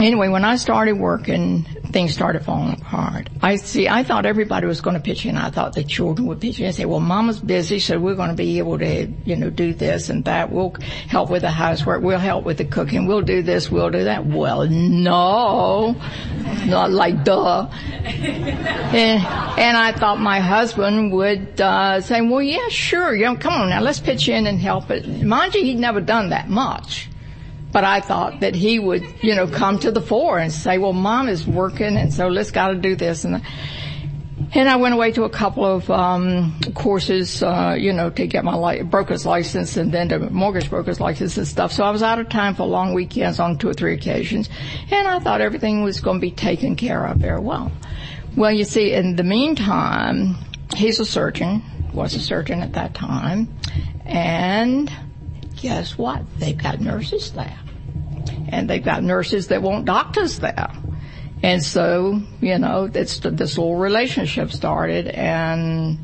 anyway, 0.01 0.27
when 0.27 0.43
I 0.43 0.57
started 0.57 0.93
working, 0.93 1.65
things 1.91 2.13
started 2.13 2.43
falling 2.43 2.73
apart. 2.73 3.29
I 3.41 3.55
see, 3.55 3.87
I 3.87 4.03
thought 4.03 4.25
everybody 4.25 4.67
was 4.67 4.81
going 4.81 4.95
to 4.95 5.01
pitch 5.01 5.25
in. 5.25 5.37
I 5.37 5.49
thought 5.49 5.73
the 5.73 5.83
children 5.83 6.27
would 6.27 6.41
pitch 6.41 6.59
in 6.59 6.65
and 6.65 6.75
say, 6.75 6.85
well, 6.85 6.99
mama's 6.99 7.39
busy, 7.39 7.79
so 7.79 7.99
we're 7.99 8.15
going 8.15 8.29
to 8.29 8.35
be 8.35 8.57
able 8.59 8.79
to, 8.79 9.07
you 9.25 9.35
know, 9.35 9.49
do 9.49 9.73
this 9.73 10.09
and 10.09 10.25
that. 10.25 10.51
We'll 10.51 10.75
help 11.07 11.29
with 11.29 11.41
the 11.41 11.51
housework. 11.51 12.01
We'll 12.01 12.19
help 12.19 12.45
with 12.45 12.57
the 12.57 12.65
cooking. 12.65 13.07
We'll 13.07 13.21
do 13.21 13.41
this. 13.41 13.69
We'll 13.69 13.89
do 13.89 14.05
that. 14.05 14.25
Well, 14.25 14.67
no, 14.67 15.95
not 16.65 16.91
like 16.91 17.23
duh. 17.23 17.67
and, 17.71 19.25
and 19.59 19.77
I 19.77 19.91
thought 19.91 20.19
my 20.19 20.39
husband 20.39 21.11
would, 21.13 21.61
uh, 21.61 22.01
say, 22.01 22.21
well, 22.21 22.41
yeah, 22.41 22.69
sure. 22.69 23.15
You 23.15 23.25
know, 23.25 23.35
come 23.35 23.53
on 23.53 23.69
now, 23.69 23.81
let's 23.81 23.99
pitch 23.99 24.29
in 24.29 24.47
and 24.47 24.59
help 24.59 24.89
it. 24.89 25.07
Mind 25.23 25.53
you, 25.55 25.63
he'd 25.63 25.79
never 25.79 26.01
done 26.01 26.29
that 26.29 26.49
much. 26.49 27.10
But 27.71 27.83
I 27.83 28.01
thought 28.01 28.41
that 28.41 28.55
he 28.55 28.79
would, 28.79 29.03
you 29.23 29.35
know, 29.35 29.47
come 29.47 29.79
to 29.79 29.91
the 29.91 30.01
fore 30.01 30.39
and 30.39 30.51
say, 30.51 30.77
well, 30.77 30.93
mom 30.93 31.29
is 31.29 31.47
working 31.47 31.97
and 31.97 32.13
so 32.13 32.27
let's 32.27 32.51
gotta 32.51 32.75
do 32.75 32.95
this 32.95 33.23
and 33.23 33.41
and 34.53 34.67
I 34.67 34.75
went 34.75 34.93
away 34.93 35.11
to 35.13 35.23
a 35.23 35.29
couple 35.29 35.65
of 35.65 35.89
um, 35.89 36.59
courses, 36.73 37.41
uh, 37.41 37.75
you 37.79 37.93
know, 37.93 38.09
to 38.09 38.27
get 38.27 38.43
my 38.43 38.55
li- 38.55 38.81
broker's 38.81 39.25
license 39.25 39.77
and 39.77 39.93
then 39.93 40.09
to 40.09 40.19
mortgage 40.19 40.69
broker's 40.69 40.99
license 40.99 41.37
and 41.37 41.47
stuff. 41.47 41.71
So 41.71 41.85
I 41.85 41.89
was 41.89 42.03
out 42.03 42.19
of 42.19 42.27
time 42.27 42.55
for 42.55 42.65
long 42.65 42.93
weekends 42.93 43.39
on 43.39 43.57
two 43.57 43.69
or 43.69 43.73
three 43.73 43.93
occasions, 43.93 44.49
and 44.91 45.07
I 45.07 45.19
thought 45.19 45.39
everything 45.39 45.83
was 45.83 46.01
going 46.01 46.17
to 46.17 46.21
be 46.21 46.31
taken 46.31 46.75
care 46.75 47.05
of 47.05 47.17
very 47.17 47.39
well. 47.39 47.71
Well, 48.35 48.51
you 48.51 48.65
see, 48.65 48.91
in 48.91 49.15
the 49.15 49.23
meantime, 49.23 50.35
he's 50.75 50.99
a 50.99 51.05
surgeon, 51.05 51.63
was 51.93 52.13
a 52.13 52.19
surgeon 52.19 52.61
at 52.61 52.73
that 52.73 52.93
time, 52.93 53.47
and 54.05 54.91
guess 55.61 55.97
what? 55.97 56.23
They've 56.39 56.57
got 56.57 56.81
nurses 56.81 57.31
there. 57.31 57.59
And 58.49 58.69
they've 58.69 58.83
got 58.83 59.03
nurses 59.03 59.47
that 59.47 59.61
want 59.61 59.85
doctors 59.85 60.39
there. 60.39 60.71
And 61.43 61.63
so, 61.63 62.21
you 62.39 62.57
know, 62.57 62.87
this 62.87 63.23
little 63.23 63.75
relationship 63.75 64.51
started 64.51 65.07
and 65.07 65.97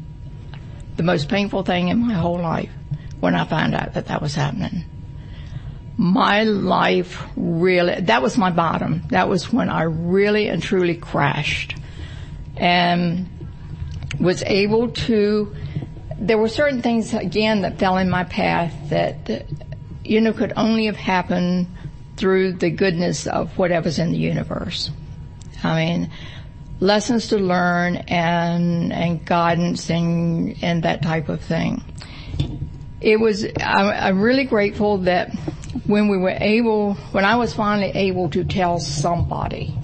the 0.95 1.03
most 1.03 1.29
painful 1.29 1.63
thing 1.63 1.89
in 1.89 1.99
my 1.99 2.13
whole 2.13 2.39
life 2.39 2.71
when 3.19 3.35
I 3.35 3.45
found 3.45 3.75
out 3.75 3.93
that 3.93 4.07
that 4.07 4.21
was 4.21 4.33
happening. 4.33 4.85
My 5.97 6.43
life 6.43 7.23
really, 7.35 8.01
that 8.01 8.21
was 8.21 8.37
my 8.37 8.51
bottom. 8.51 9.03
That 9.09 9.27
was 9.27 9.51
when 9.51 9.69
I 9.69 9.83
really 9.83 10.47
and 10.47 10.61
truly 10.61 10.95
crashed 10.95 11.75
and 12.55 13.27
was 14.19 14.43
able 14.43 14.89
to 14.89 15.55
there 16.19 16.37
were 16.37 16.49
certain 16.49 16.81
things 16.81 17.13
again 17.13 17.61
that 17.61 17.77
fell 17.77 17.97
in 17.97 18.09
my 18.09 18.23
path 18.23 18.73
that 18.89 19.45
you 20.03 20.21
know 20.21 20.33
could 20.33 20.53
only 20.55 20.85
have 20.85 20.95
happened 20.95 21.67
through 22.15 22.53
the 22.53 22.71
goodness 22.71 23.27
of 23.27 23.55
whatever's 23.57 23.99
in 23.99 24.11
the 24.11 24.17
universe. 24.17 24.89
I 25.63 25.85
mean, 25.85 26.11
lessons 26.79 27.27
to 27.29 27.37
learn 27.37 27.97
and 28.07 28.91
and 28.91 29.23
guidance 29.25 29.89
and 29.89 30.57
and 30.63 30.83
that 30.83 31.03
type 31.03 31.29
of 31.29 31.41
thing. 31.41 31.83
It 32.99 33.19
was 33.19 33.45
I'm, 33.45 33.87
I'm 33.87 34.21
really 34.21 34.45
grateful 34.45 34.99
that 34.99 35.33
when 35.85 36.07
we 36.07 36.17
were 36.17 36.35
able 36.35 36.95
when 37.11 37.25
I 37.25 37.35
was 37.35 37.53
finally 37.53 37.91
able 37.93 38.29
to 38.31 38.43
tell 38.43 38.79
somebody 38.79 39.75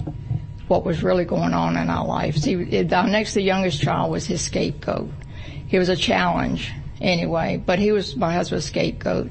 what 0.66 0.84
was 0.84 1.02
really 1.02 1.24
going 1.24 1.52
on 1.52 1.76
in 1.76 1.90
our 1.90 2.06
life. 2.06 2.36
See, 2.36 2.56
our 2.92 3.06
next 3.06 3.34
the 3.34 3.42
youngest 3.42 3.80
child 3.82 4.10
was 4.10 4.26
his 4.26 4.40
scapegoat 4.40 5.10
he 5.74 5.78
was 5.80 5.88
a 5.88 5.96
challenge 5.96 6.70
anyway, 7.00 7.56
but 7.56 7.80
he 7.80 7.90
was 7.90 8.14
my 8.14 8.32
husband's 8.32 8.66
scapegoat. 8.66 9.28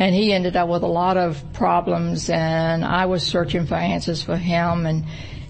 And 0.00 0.16
he 0.16 0.32
ended 0.32 0.56
up 0.56 0.68
with 0.68 0.82
a 0.82 0.88
lot 0.88 1.16
of 1.16 1.40
problems 1.52 2.28
and 2.28 2.84
I 2.84 3.06
was 3.06 3.22
searching 3.22 3.66
for 3.66 3.76
answers 3.76 4.20
for 4.20 4.36
him 4.36 4.84
and 4.84 5.04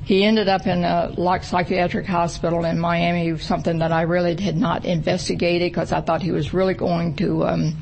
he 0.05 0.25
ended 0.25 0.47
up 0.47 0.66
in 0.66 0.85
a 0.85 1.40
psychiatric 1.43 2.05
hospital 2.05 2.66
in 2.66 2.78
Miami, 2.78 3.38
something 3.38 3.78
that 3.78 3.93
I 3.93 4.02
really 4.02 4.38
had 4.38 4.59
not 4.59 4.85
investigated 4.85 5.73
because 5.73 5.90
I 5.90 6.02
thought 6.02 6.21
he 6.21 6.33
was 6.33 6.52
really 6.52 6.75
going 6.75 7.16
to 7.16 7.47
um, 7.47 7.76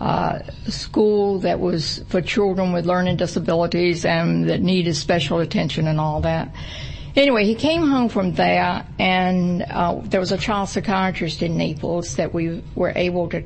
uh, 0.00 0.40
school 0.66 1.38
that 1.38 1.60
was 1.60 2.02
for 2.08 2.20
children 2.20 2.72
with 2.72 2.84
learning 2.84 3.18
disabilities 3.18 4.04
and 4.04 4.50
that 4.50 4.60
needed 4.60 4.96
special 4.96 5.38
attention 5.38 5.86
and 5.86 6.00
all 6.00 6.22
that. 6.22 6.52
Anyway, 7.14 7.44
he 7.44 7.54
came 7.54 7.86
home 7.86 8.08
from 8.08 8.32
there, 8.32 8.86
and 8.98 9.62
uh, 9.62 10.00
there 10.04 10.20
was 10.20 10.32
a 10.32 10.38
child 10.38 10.68
psychiatrist 10.68 11.42
in 11.42 11.58
Naples 11.58 12.16
that 12.16 12.32
we 12.32 12.62
were 12.74 12.92
able 12.96 13.28
to 13.28 13.44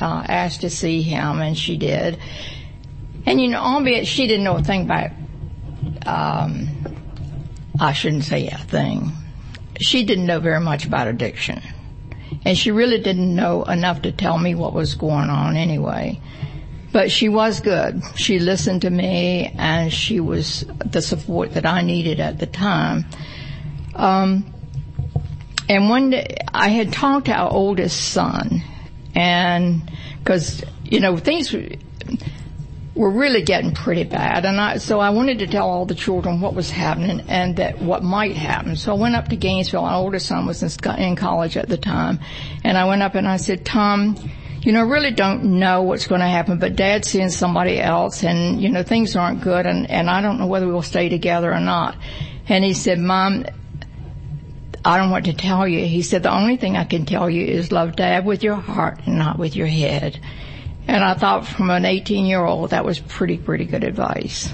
uh, 0.00 0.24
ask 0.28 0.60
to 0.60 0.70
see 0.70 1.00
him, 1.00 1.40
and 1.40 1.56
she 1.56 1.76
did. 1.76 2.18
And 3.24 3.40
you 3.40 3.48
know, 3.48 3.60
albeit 3.60 4.08
she 4.08 4.26
didn't 4.26 4.44
know 4.44 4.56
a 4.56 4.62
thing 4.62 4.82
about, 4.82 5.10
um, 6.06 6.68
I 7.78 7.92
shouldn't 7.92 8.24
say 8.24 8.48
a 8.48 8.58
thing. 8.58 9.12
She 9.80 10.04
didn't 10.04 10.26
know 10.26 10.40
very 10.40 10.60
much 10.60 10.84
about 10.84 11.06
addiction, 11.06 11.62
and 12.44 12.58
she 12.58 12.72
really 12.72 12.98
didn't 12.98 13.34
know 13.34 13.62
enough 13.62 14.02
to 14.02 14.12
tell 14.12 14.38
me 14.38 14.56
what 14.56 14.72
was 14.74 14.96
going 14.96 15.30
on 15.30 15.56
anyway. 15.56 16.20
But 16.94 17.10
she 17.10 17.28
was 17.28 17.58
good. 17.58 18.04
She 18.14 18.38
listened 18.38 18.82
to 18.82 18.90
me 18.90 19.52
and 19.58 19.92
she 19.92 20.20
was 20.20 20.64
the 20.84 21.02
support 21.02 21.54
that 21.54 21.66
I 21.66 21.82
needed 21.82 22.20
at 22.20 22.38
the 22.38 22.46
time. 22.46 23.06
Um, 23.96 24.54
and 25.68 25.88
one 25.90 26.10
day 26.10 26.36
I 26.54 26.68
had 26.68 26.92
talked 26.92 27.26
to 27.26 27.32
our 27.32 27.50
oldest 27.50 28.12
son 28.12 28.62
and 29.12 29.90
cause, 30.24 30.62
you 30.84 31.00
know, 31.00 31.16
things 31.16 31.52
were 32.94 33.10
really 33.10 33.42
getting 33.42 33.74
pretty 33.74 34.04
bad 34.04 34.44
and 34.44 34.60
I, 34.60 34.76
so 34.76 35.00
I 35.00 35.10
wanted 35.10 35.40
to 35.40 35.48
tell 35.48 35.68
all 35.68 35.86
the 35.86 35.96
children 35.96 36.40
what 36.40 36.54
was 36.54 36.70
happening 36.70 37.22
and 37.26 37.56
that 37.56 37.80
what 37.80 38.04
might 38.04 38.36
happen. 38.36 38.76
So 38.76 38.94
I 38.94 38.96
went 38.96 39.16
up 39.16 39.30
to 39.30 39.36
Gainesville. 39.36 39.84
Our 39.84 39.96
oldest 39.96 40.26
son 40.26 40.46
was 40.46 40.62
in 40.62 41.16
college 41.16 41.56
at 41.56 41.68
the 41.68 41.76
time 41.76 42.20
and 42.62 42.78
I 42.78 42.84
went 42.84 43.02
up 43.02 43.16
and 43.16 43.26
I 43.26 43.38
said, 43.38 43.64
Tom, 43.64 44.14
you 44.64 44.72
know, 44.72 44.82
really 44.82 45.10
don't 45.10 45.58
know 45.58 45.82
what's 45.82 46.06
going 46.06 46.22
to 46.22 46.26
happen, 46.26 46.58
but 46.58 46.74
dad's 46.74 47.08
seeing 47.08 47.28
somebody 47.28 47.78
else 47.78 48.24
and, 48.24 48.62
you 48.62 48.70
know, 48.70 48.82
things 48.82 49.14
aren't 49.14 49.42
good 49.42 49.66
and, 49.66 49.90
and 49.90 50.08
I 50.08 50.22
don't 50.22 50.38
know 50.38 50.46
whether 50.46 50.66
we'll 50.66 50.80
stay 50.80 51.10
together 51.10 51.52
or 51.52 51.60
not. 51.60 51.98
And 52.48 52.64
he 52.64 52.72
said, 52.72 52.98
mom, 52.98 53.44
I 54.82 54.96
don't 54.96 55.10
want 55.10 55.26
to 55.26 55.34
tell 55.34 55.68
you. 55.68 55.84
He 55.84 56.00
said, 56.00 56.22
the 56.22 56.34
only 56.34 56.56
thing 56.56 56.78
I 56.78 56.84
can 56.84 57.04
tell 57.04 57.28
you 57.28 57.44
is 57.44 57.72
love 57.72 57.94
dad 57.94 58.24
with 58.24 58.42
your 58.42 58.54
heart 58.56 59.00
and 59.04 59.18
not 59.18 59.38
with 59.38 59.54
your 59.54 59.66
head. 59.66 60.18
And 60.88 61.04
I 61.04 61.12
thought 61.12 61.46
from 61.46 61.68
an 61.68 61.84
18 61.84 62.24
year 62.24 62.42
old 62.42 62.70
that 62.70 62.86
was 62.86 62.98
pretty, 62.98 63.36
pretty 63.36 63.66
good 63.66 63.84
advice. 63.84 64.50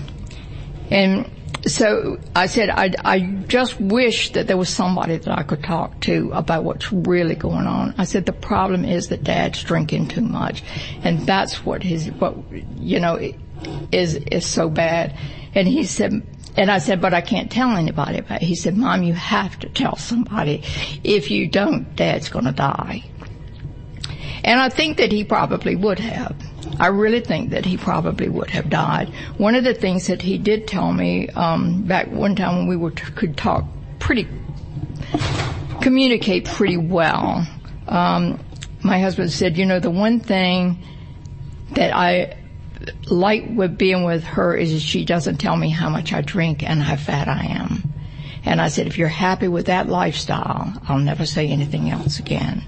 And 0.91 1.31
so 1.67 2.19
I 2.35 2.47
said, 2.47 2.71
I, 2.71 2.93
I 3.05 3.21
just 3.21 3.81
wish 3.81 4.33
that 4.33 4.47
there 4.47 4.57
was 4.57 4.69
somebody 4.69 5.19
that 5.19 5.39
I 5.39 5.43
could 5.43 5.63
talk 5.63 6.01
to 6.01 6.31
about 6.33 6.65
what's 6.65 6.93
really 6.93 7.35
going 7.35 7.67
on. 7.67 7.95
I 7.99 8.05
said, 8.05 8.27
the 8.27 8.33
problem 8.33 8.85
is 8.85 9.09
that 9.09 9.25
dad's 9.25 9.63
drinking 9.63 10.09
too 10.09 10.23
much. 10.23 10.63
And 11.03 11.21
that's 11.21 11.65
what 11.65 11.83
his, 11.83 12.11
what, 12.13 12.37
you 12.77 13.01
know, 13.01 13.19
is, 13.93 14.15
is 14.15 14.47
so 14.47 14.71
bad. 14.71 15.17
And 15.55 15.69
he 15.69 15.85
said, 15.85 16.23
and 16.57 16.71
I 16.71 16.79
said, 16.79 17.01
but 17.01 17.15
I 17.15 17.21
can't 17.21 17.51
tell 17.51 17.77
anybody 17.77 18.19
about 18.19 18.43
it. 18.43 18.47
He 18.47 18.55
said, 18.55 18.77
mom, 18.77 19.03
you 19.03 19.13
have 19.15 19.59
to 19.61 19.69
tell 19.69 19.97
somebody. 19.97 20.63
If 21.05 21.31
you 21.31 21.49
don't, 21.49 21.95
dad's 21.95 22.29
gonna 22.29 22.53
die. 22.53 23.05
And 24.43 24.59
I 24.59 24.69
think 24.69 24.97
that 24.97 25.13
he 25.13 25.25
probably 25.25 25.77
would 25.77 25.99
have. 25.99 26.37
I 26.79 26.89
really 26.89 27.21
think 27.21 27.51
that 27.51 27.65
he 27.65 27.77
probably 27.77 28.29
would 28.29 28.51
have 28.51 28.71
died. 28.71 29.09
One 29.37 29.55
of 29.55 29.65
the 29.65 29.75
things 29.75 30.07
that 30.07 30.23
he 30.23 30.39
did 30.39 30.67
tell 30.67 30.93
me 30.93 31.29
um, 31.31 31.83
back 31.83 32.09
one 32.09 32.37
time 32.37 32.57
when 32.57 32.69
we 32.69 32.77
were 32.77 32.91
could 32.91 33.37
talk 33.37 33.65
pretty, 33.99 34.27
communicate 35.81 36.47
pretty 36.47 36.77
well. 36.77 37.47
Um, 37.89 38.39
my 38.83 39.01
husband 39.01 39.31
said, 39.31 39.59
you 39.59 39.67
know, 39.67 39.81
the 39.81 39.91
one 39.91 40.21
thing 40.21 40.83
that 41.73 41.95
I 41.95 42.37
like 43.07 43.45
with 43.51 43.77
being 43.77 44.05
with 44.05 44.25
her 44.25 44.55
is 44.55 44.83
she 44.83 45.05
doesn't 45.05 45.37
tell 45.37 45.57
me 45.57 45.69
how 45.69 45.91
much 45.91 46.13
I 46.13 46.23
drink 46.23 46.63
and 46.63 46.83
how 46.83 46.97
fat 46.97 47.29
I 47.29 47.45
am. 47.47 47.93
And 48.45 48.61
I 48.61 48.69
said, 48.69 48.87
if 48.87 48.97
you're 48.97 49.09
happy 49.09 49.49
with 49.49 49.67
that 49.67 49.89
lifestyle, 49.89 50.73
I'll 50.89 50.99
never 50.99 51.27
say 51.27 51.49
anything 51.49 51.91
else 51.91 52.19
again. 52.19 52.65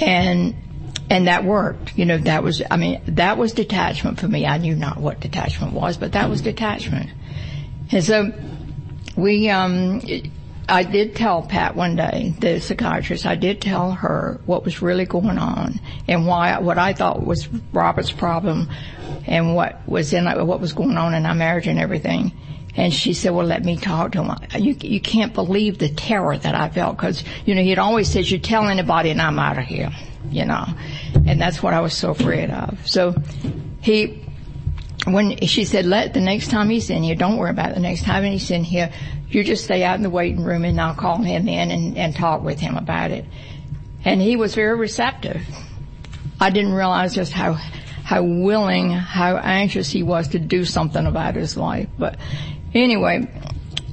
And 0.00 0.54
and 1.10 1.26
that 1.26 1.44
worked. 1.44 1.98
You 1.98 2.06
know, 2.06 2.18
that 2.18 2.42
was, 2.42 2.62
I 2.70 2.76
mean, 2.76 3.02
that 3.06 3.36
was 3.36 3.52
detachment 3.52 4.20
for 4.20 4.28
me. 4.28 4.46
I 4.46 4.58
knew 4.58 4.76
not 4.76 4.98
what 4.98 5.20
detachment 5.20 5.74
was, 5.74 5.96
but 5.98 6.12
that 6.12 6.30
was 6.30 6.40
detachment. 6.40 7.10
And 7.90 8.04
so 8.04 8.32
we, 9.16 9.50
um, 9.50 10.00
I 10.68 10.84
did 10.84 11.16
tell 11.16 11.42
Pat 11.42 11.74
one 11.74 11.96
day, 11.96 12.32
the 12.38 12.60
psychiatrist, 12.60 13.26
I 13.26 13.34
did 13.34 13.60
tell 13.60 13.90
her 13.90 14.40
what 14.46 14.64
was 14.64 14.80
really 14.80 15.04
going 15.04 15.36
on 15.36 15.80
and 16.06 16.28
why, 16.28 16.60
what 16.60 16.78
I 16.78 16.92
thought 16.92 17.26
was 17.26 17.48
Robert's 17.72 18.12
problem 18.12 18.70
and 19.26 19.56
what 19.56 19.86
was 19.88 20.12
in, 20.12 20.26
what 20.46 20.60
was 20.60 20.72
going 20.72 20.96
on 20.96 21.14
in 21.14 21.26
our 21.26 21.34
marriage 21.34 21.66
and 21.66 21.80
everything. 21.80 22.32
And 22.76 22.94
she 22.94 23.14
said, 23.14 23.32
well, 23.32 23.44
let 23.44 23.64
me 23.64 23.76
talk 23.76 24.12
to 24.12 24.22
him. 24.22 24.62
You, 24.62 24.76
you 24.80 25.00
can't 25.00 25.34
believe 25.34 25.78
the 25.78 25.88
terror 25.88 26.38
that 26.38 26.54
I 26.54 26.68
felt 26.68 26.96
because, 26.96 27.24
you 27.44 27.56
know, 27.56 27.62
he'd 27.62 27.80
always 27.80 28.08
said, 28.08 28.30
you 28.30 28.38
tell 28.38 28.68
anybody 28.68 29.10
and 29.10 29.20
I'm 29.20 29.40
out 29.40 29.58
of 29.58 29.64
here, 29.64 29.90
you 30.28 30.44
know. 30.44 30.66
And 31.26 31.40
that's 31.40 31.62
what 31.62 31.74
I 31.74 31.80
was 31.80 31.94
so 31.94 32.10
afraid 32.10 32.50
of. 32.50 32.86
So 32.86 33.14
he, 33.80 34.24
when 35.06 35.38
she 35.46 35.64
said, 35.64 35.86
let 35.86 36.14
the 36.14 36.20
next 36.20 36.48
time 36.48 36.68
he's 36.70 36.90
in 36.90 37.02
here, 37.02 37.14
don't 37.14 37.36
worry 37.36 37.50
about 37.50 37.70
it. 37.70 37.74
The 37.74 37.80
next 37.80 38.04
time 38.04 38.24
he's 38.24 38.50
in 38.50 38.64
here, 38.64 38.92
you 39.28 39.44
just 39.44 39.64
stay 39.64 39.84
out 39.84 39.96
in 39.96 40.02
the 40.02 40.10
waiting 40.10 40.42
room 40.42 40.64
and 40.64 40.80
I'll 40.80 40.94
call 40.94 41.18
him 41.18 41.48
in 41.48 41.70
and, 41.70 41.96
and 41.96 42.14
talk 42.14 42.42
with 42.42 42.60
him 42.60 42.76
about 42.76 43.10
it. 43.10 43.24
And 44.04 44.20
he 44.20 44.36
was 44.36 44.54
very 44.54 44.76
receptive. 44.76 45.42
I 46.40 46.50
didn't 46.50 46.72
realize 46.72 47.14
just 47.14 47.32
how, 47.32 47.52
how 47.52 48.22
willing, 48.22 48.90
how 48.90 49.36
anxious 49.36 49.90
he 49.90 50.02
was 50.02 50.28
to 50.28 50.38
do 50.38 50.64
something 50.64 51.06
about 51.06 51.34
his 51.36 51.56
life. 51.56 51.88
But 51.98 52.18
anyway, 52.74 53.28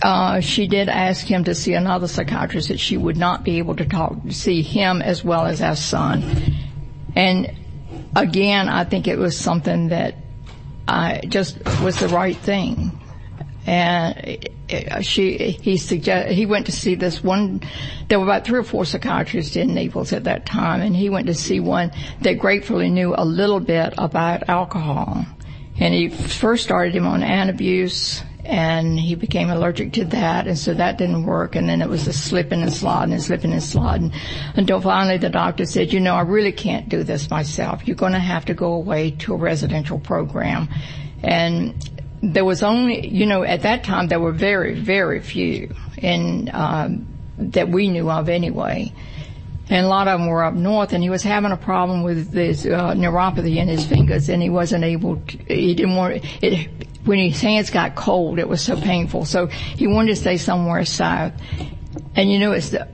uh, 0.02 0.40
she 0.40 0.68
did 0.68 0.90
ask 0.90 1.26
him 1.26 1.44
to 1.46 1.56
see 1.56 1.74
another 1.74 2.08
psychiatrist 2.08 2.70
that 2.70 2.80
she 2.80 2.98
would 2.98 3.18
not 3.18 3.44
be 3.44 3.58
able 3.58 3.76
to 3.76 3.86
talk, 3.86 4.16
see 4.30 4.62
him 4.62 5.02
as 5.02 5.24
well 5.24 5.46
as 5.46 5.62
our 5.62 5.76
son. 5.76 6.24
And 7.16 7.52
again, 8.16 8.70
I 8.70 8.84
think 8.84 9.08
it 9.08 9.18
was 9.18 9.38
something 9.38 9.90
that 9.90 10.16
I 10.88 11.22
just 11.28 11.58
was 11.82 12.00
the 12.00 12.08
right 12.08 12.38
thing. 12.38 13.00
And 13.66 14.50
she, 15.02 15.38
he 15.38 15.78
suggest, 15.78 16.32
he 16.32 16.46
went 16.46 16.68
to 16.68 16.72
see 16.72 16.96
this 16.96 17.22
one, 17.22 17.62
there 18.08 18.18
were 18.18 18.26
about 18.26 18.46
three 18.46 18.60
or 18.60 18.64
four 18.64 18.86
psychiatrists 18.86 19.58
in 19.58 19.74
Naples 19.74 20.14
at 20.14 20.24
that 20.24 20.46
time, 20.46 20.82
and 20.82 20.96
he 20.96 21.10
went 21.10 21.28
to 21.28 21.34
see 21.34 21.60
one 21.60 21.92
that 22.22 22.34
gratefully 22.34 22.90
knew 22.90 23.14
a 23.18 23.26
little 23.26 23.60
bit 23.60 23.94
about 23.98 24.48
alcohol. 24.48 25.26
And 25.80 25.94
he 25.94 26.10
first 26.10 26.64
started 26.64 26.96
him 26.96 27.06
on 27.06 27.22
antabuse, 27.22 28.24
and 28.48 28.98
he 28.98 29.14
became 29.16 29.50
allergic 29.50 29.92
to 29.94 30.06
that, 30.06 30.48
and 30.48 30.58
so 30.58 30.74
that 30.74 30.98
didn't 30.98 31.26
work. 31.26 31.56
And 31.56 31.68
then 31.68 31.82
it 31.82 31.90
was 31.90 32.08
a 32.08 32.14
slipping 32.14 32.62
and 32.62 32.72
sliding 32.72 33.14
and 33.14 33.22
slipping 33.22 33.52
and 33.52 33.62
a 33.62 33.66
sliding 33.66 34.14
until 34.56 34.80
finally 34.80 35.18
the 35.18 35.30
doctor 35.30 35.66
said, 35.66 35.92
"You 35.92 36.00
know, 36.00 36.16
I 36.16 36.22
really 36.22 36.54
can't 36.54 36.88
do 36.88 37.04
this 37.04 37.30
myself. 37.30 37.86
You're 37.86 37.98
going 37.98 38.14
to 38.14 38.20
have 38.20 38.46
to 38.46 38.54
go 38.54 38.72
away 38.74 39.12
to 39.12 39.34
a 39.34 39.38
residential 39.38 40.00
program." 40.00 40.70
And 41.24 41.76
there 42.24 42.46
was 42.46 42.64
only, 42.64 43.08
you 43.08 43.26
know, 43.26 43.44
at 43.44 43.64
that 43.64 43.84
time 43.84 44.08
there 44.08 44.20
were 44.20 44.32
very, 44.32 44.80
very 44.80 45.20
few, 45.20 45.76
in 45.98 46.50
um, 46.54 47.06
that 47.38 47.68
we 47.68 47.90
knew 47.90 48.10
of 48.10 48.30
anyway 48.30 48.94
and 49.70 49.86
a 49.86 49.90
lot 49.90 50.08
of 50.08 50.20
them 50.20 50.30
were 50.30 50.44
up 50.44 50.54
north 50.54 50.94
and 50.94 51.04
he 51.04 51.10
was 51.10 51.24
having 51.24 51.52
a 51.52 51.58
problem 51.58 52.04
with 52.04 52.32
this 52.32 52.66
uh, 52.66 52.94
neuropathy 52.94 53.58
in 53.58 53.68
his 53.68 53.86
fingers 53.86 54.30
and 54.30 54.42
he 54.42 54.50
wasn't 54.50 54.84
able 54.84 55.18
to, 55.18 55.38
he 55.54 55.76
didn't 55.76 55.96
want 55.96 56.24
it 56.42 56.70
when 57.08 57.20
his 57.20 57.42
hands 57.42 57.70
got 57.70 57.96
cold 57.96 58.40
it 58.40 58.48
was 58.48 58.62
so 58.62 58.80
painful. 58.80 59.26
So 59.26 59.48
he 59.48 59.88
wanted 59.88 60.10
to 60.10 60.16
stay 60.16 60.38
somewhere 60.38 60.86
south 60.86 61.34
and 62.16 62.32
you 62.32 62.40
know 62.40 62.52
it's 62.52 62.70
the 62.70 62.88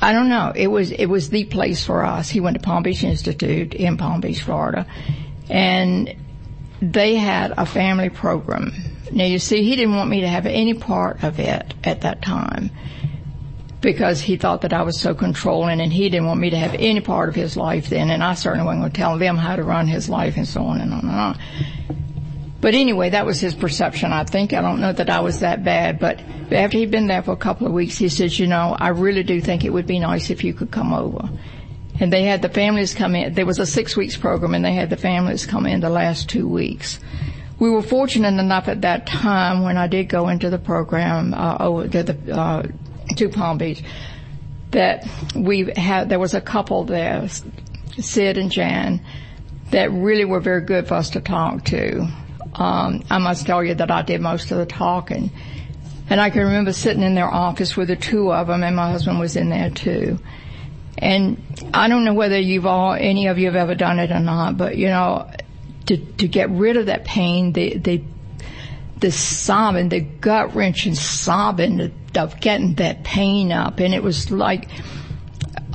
I 0.00 0.12
don't 0.12 0.28
know. 0.28 0.52
It 0.54 0.66
was 0.66 0.92
it 0.92 1.06
was 1.06 1.30
the 1.30 1.44
place 1.44 1.84
for 1.84 2.04
us. 2.04 2.28
He 2.28 2.40
went 2.40 2.56
to 2.56 2.62
Palm 2.62 2.82
Beach 2.82 3.02
Institute 3.02 3.74
in 3.74 3.96
Palm 3.96 4.20
Beach 4.20 4.42
Florida. 4.42 4.86
And 5.48 6.14
they 6.82 7.16
had 7.16 7.54
a 7.56 7.64
family 7.64 8.10
program. 8.10 8.72
Now 9.10 9.24
you 9.24 9.38
see 9.38 9.62
he 9.62 9.76
didn't 9.76 9.96
want 9.96 10.10
me 10.10 10.20
to 10.20 10.28
have 10.28 10.46
any 10.46 10.74
part 10.74 11.22
of 11.22 11.38
it 11.38 11.74
at 11.84 12.02
that 12.02 12.22
time 12.22 12.70
because 13.80 14.20
he 14.20 14.36
thought 14.36 14.62
that 14.62 14.72
I 14.72 14.82
was 14.82 14.98
so 14.98 15.14
controlling 15.14 15.80
and 15.80 15.92
he 15.92 16.08
didn't 16.08 16.26
want 16.26 16.40
me 16.40 16.50
to 16.50 16.58
have 16.58 16.74
any 16.74 17.00
part 17.00 17.28
of 17.28 17.34
his 17.34 17.56
life 17.56 17.88
then. 17.88 18.10
And 18.10 18.22
I 18.22 18.34
certainly 18.34 18.66
wasn't 18.66 18.82
going 18.82 18.92
to 18.92 18.98
tell 18.98 19.18
them 19.18 19.36
how 19.36 19.56
to 19.56 19.62
run 19.62 19.86
his 19.86 20.08
life 20.08 20.36
and 20.36 20.46
so 20.46 20.64
on 20.64 20.80
and 20.80 20.92
on 20.92 21.00
and 21.00 21.10
on. 21.10 21.38
But 22.60 22.74
anyway, 22.74 23.10
that 23.10 23.26
was 23.26 23.38
his 23.38 23.54
perception, 23.54 24.12
I 24.12 24.24
think. 24.24 24.52
I 24.52 24.62
don't 24.62 24.80
know 24.80 24.92
that 24.92 25.10
I 25.10 25.20
was 25.20 25.40
that 25.40 25.62
bad, 25.62 25.98
but 25.98 26.20
after 26.50 26.78
he'd 26.78 26.90
been 26.90 27.06
there 27.06 27.22
for 27.22 27.32
a 27.32 27.36
couple 27.36 27.66
of 27.66 27.72
weeks, 27.72 27.98
he 27.98 28.08
says, 28.08 28.38
you 28.38 28.46
know, 28.46 28.74
I 28.78 28.88
really 28.88 29.22
do 29.22 29.40
think 29.40 29.64
it 29.64 29.72
would 29.72 29.86
be 29.86 29.98
nice 29.98 30.30
if 30.30 30.42
you 30.42 30.54
could 30.54 30.70
come 30.70 30.92
over. 30.92 31.28
And 32.00 32.12
they 32.12 32.24
had 32.24 32.42
the 32.42 32.48
families 32.48 32.94
come 32.94 33.14
in. 33.14 33.34
There 33.34 33.46
was 33.46 33.58
a 33.58 33.66
six 33.66 33.96
weeks 33.96 34.16
program 34.16 34.54
and 34.54 34.64
they 34.64 34.74
had 34.74 34.90
the 34.90 34.96
families 34.96 35.46
come 35.46 35.66
in 35.66 35.80
the 35.80 35.90
last 35.90 36.28
two 36.28 36.48
weeks. 36.48 36.98
We 37.58 37.70
were 37.70 37.82
fortunate 37.82 38.38
enough 38.38 38.68
at 38.68 38.82
that 38.82 39.06
time 39.06 39.62
when 39.62 39.78
I 39.78 39.86
did 39.86 40.08
go 40.08 40.28
into 40.28 40.50
the 40.50 40.58
program, 40.58 41.32
uh, 41.34 41.56
oh, 41.60 41.86
to 41.86 42.02
the, 42.02 42.36
uh, 42.36 42.62
to 43.16 43.28
Palm 43.30 43.58
Beach, 43.58 43.82
that 44.72 45.06
we 45.34 45.72
had, 45.76 46.08
there 46.08 46.18
was 46.18 46.34
a 46.34 46.40
couple 46.40 46.84
there, 46.84 47.28
Sid 47.98 48.36
and 48.36 48.50
Jan, 48.50 49.00
that 49.70 49.90
really 49.90 50.24
were 50.24 50.40
very 50.40 50.62
good 50.62 50.86
for 50.86 50.94
us 50.94 51.10
to 51.10 51.20
talk 51.20 51.64
to. 51.66 52.06
Um, 52.56 53.04
I 53.10 53.18
must 53.18 53.46
tell 53.46 53.62
you 53.62 53.74
that 53.74 53.90
I 53.90 54.02
did 54.02 54.20
most 54.20 54.50
of 54.50 54.58
the 54.58 54.66
talking. 54.66 55.30
And 56.08 56.20
I 56.20 56.30
can 56.30 56.42
remember 56.44 56.72
sitting 56.72 57.02
in 57.02 57.14
their 57.14 57.28
office 57.28 57.76
with 57.76 57.88
the 57.88 57.96
two 57.96 58.32
of 58.32 58.46
them 58.46 58.62
and 58.62 58.74
my 58.74 58.90
husband 58.90 59.18
was 59.18 59.36
in 59.36 59.50
there 59.50 59.70
too. 59.70 60.18
And 60.98 61.42
I 61.74 61.88
don't 61.88 62.04
know 62.04 62.14
whether 62.14 62.38
you've 62.38 62.64
all, 62.64 62.94
any 62.94 63.26
of 63.26 63.38
you 63.38 63.46
have 63.46 63.56
ever 63.56 63.74
done 63.74 63.98
it 63.98 64.10
or 64.10 64.20
not, 64.20 64.56
but 64.56 64.76
you 64.76 64.86
know, 64.86 65.30
to, 65.86 65.96
to 65.96 66.28
get 66.28 66.48
rid 66.50 66.76
of 66.76 66.86
that 66.86 67.04
pain, 67.04 67.52
the, 67.52 67.76
the, 67.76 68.02
the 68.98 69.10
sobbing, 69.10 69.90
the 69.90 70.00
gut 70.00 70.54
wrenching 70.54 70.94
sobbing 70.94 71.92
of 72.16 72.40
getting 72.40 72.74
that 72.76 73.04
pain 73.04 73.52
up. 73.52 73.80
And 73.80 73.92
it 73.92 74.02
was 74.02 74.30
like, 74.30 74.68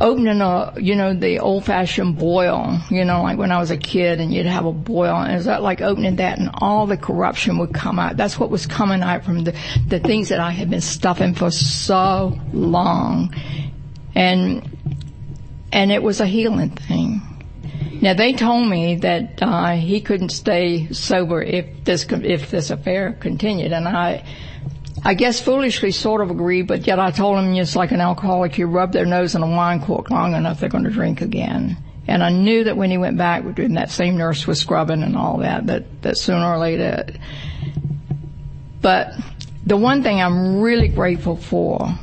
opening 0.01 0.41
a, 0.41 0.73
you 0.77 0.95
know, 0.95 1.13
the 1.13 1.39
old 1.39 1.65
fashioned 1.65 2.17
boil, 2.17 2.79
you 2.89 3.05
know, 3.05 3.21
like 3.21 3.37
when 3.37 3.51
I 3.51 3.59
was 3.59 3.71
a 3.71 3.77
kid 3.77 4.19
and 4.19 4.33
you'd 4.33 4.47
have 4.47 4.65
a 4.65 4.71
boil 4.73 5.15
and 5.15 5.31
it 5.31 5.35
was 5.35 5.47
like 5.47 5.81
opening 5.81 6.17
that 6.17 6.39
and 6.39 6.49
all 6.55 6.87
the 6.87 6.97
corruption 6.97 7.57
would 7.59 7.73
come 7.73 7.99
out. 7.99 8.17
That's 8.17 8.39
what 8.39 8.49
was 8.49 8.65
coming 8.65 9.01
out 9.01 9.23
from 9.23 9.43
the, 9.43 9.55
the 9.87 9.99
things 9.99 10.29
that 10.29 10.39
I 10.39 10.51
had 10.51 10.69
been 10.69 10.81
stuffing 10.81 11.35
for 11.35 11.51
so 11.51 12.37
long. 12.51 13.33
And, 14.15 14.77
and 15.71 15.91
it 15.91 16.03
was 16.03 16.19
a 16.19 16.25
healing 16.25 16.71
thing. 16.71 17.21
Now 18.01 18.15
they 18.15 18.33
told 18.33 18.67
me 18.67 18.95
that 18.95 19.43
uh, 19.43 19.73
he 19.73 20.01
couldn't 20.01 20.29
stay 20.29 20.91
sober 20.91 21.41
if 21.43 21.83
this 21.83 22.03
if 22.09 22.49
this 22.49 22.71
affair 22.71 23.13
continued, 23.13 23.73
and 23.73 23.87
I 23.87 24.25
I 25.03 25.15
guess 25.15 25.41
foolishly 25.41 25.91
sort 25.91 26.21
of 26.21 26.29
agree, 26.29 26.61
but 26.61 26.85
yet 26.85 26.99
I 26.99 27.09
told 27.09 27.39
him 27.39 27.55
it's 27.55 27.75
like 27.75 27.91
an 27.91 28.01
alcoholic, 28.01 28.57
you 28.57 28.67
rub 28.67 28.93
their 28.93 29.05
nose 29.05 29.33
in 29.33 29.41
a 29.41 29.47
wine 29.47 29.81
cork 29.81 30.11
long 30.11 30.35
enough, 30.35 30.59
they're 30.59 30.69
going 30.69 30.83
to 30.83 30.91
drink 30.91 31.21
again. 31.21 31.77
And 32.07 32.23
I 32.23 32.29
knew 32.29 32.63
that 32.65 32.77
when 32.77 32.91
he 32.91 32.97
went 32.97 33.17
back, 33.17 33.43
and 33.57 33.77
that 33.77 33.89
same 33.89 34.17
nurse 34.17 34.45
was 34.45 34.59
scrubbing 34.59 35.01
and 35.01 35.17
all 35.17 35.37
that, 35.37 35.65
that, 35.67 36.01
that 36.03 36.17
sooner 36.17 36.45
or 36.45 36.59
later. 36.59 37.05
But 38.81 39.13
the 39.65 39.77
one 39.77 40.03
thing 40.03 40.21
I'm 40.21 40.61
really 40.61 40.87
grateful 40.87 41.35
for 41.35 41.95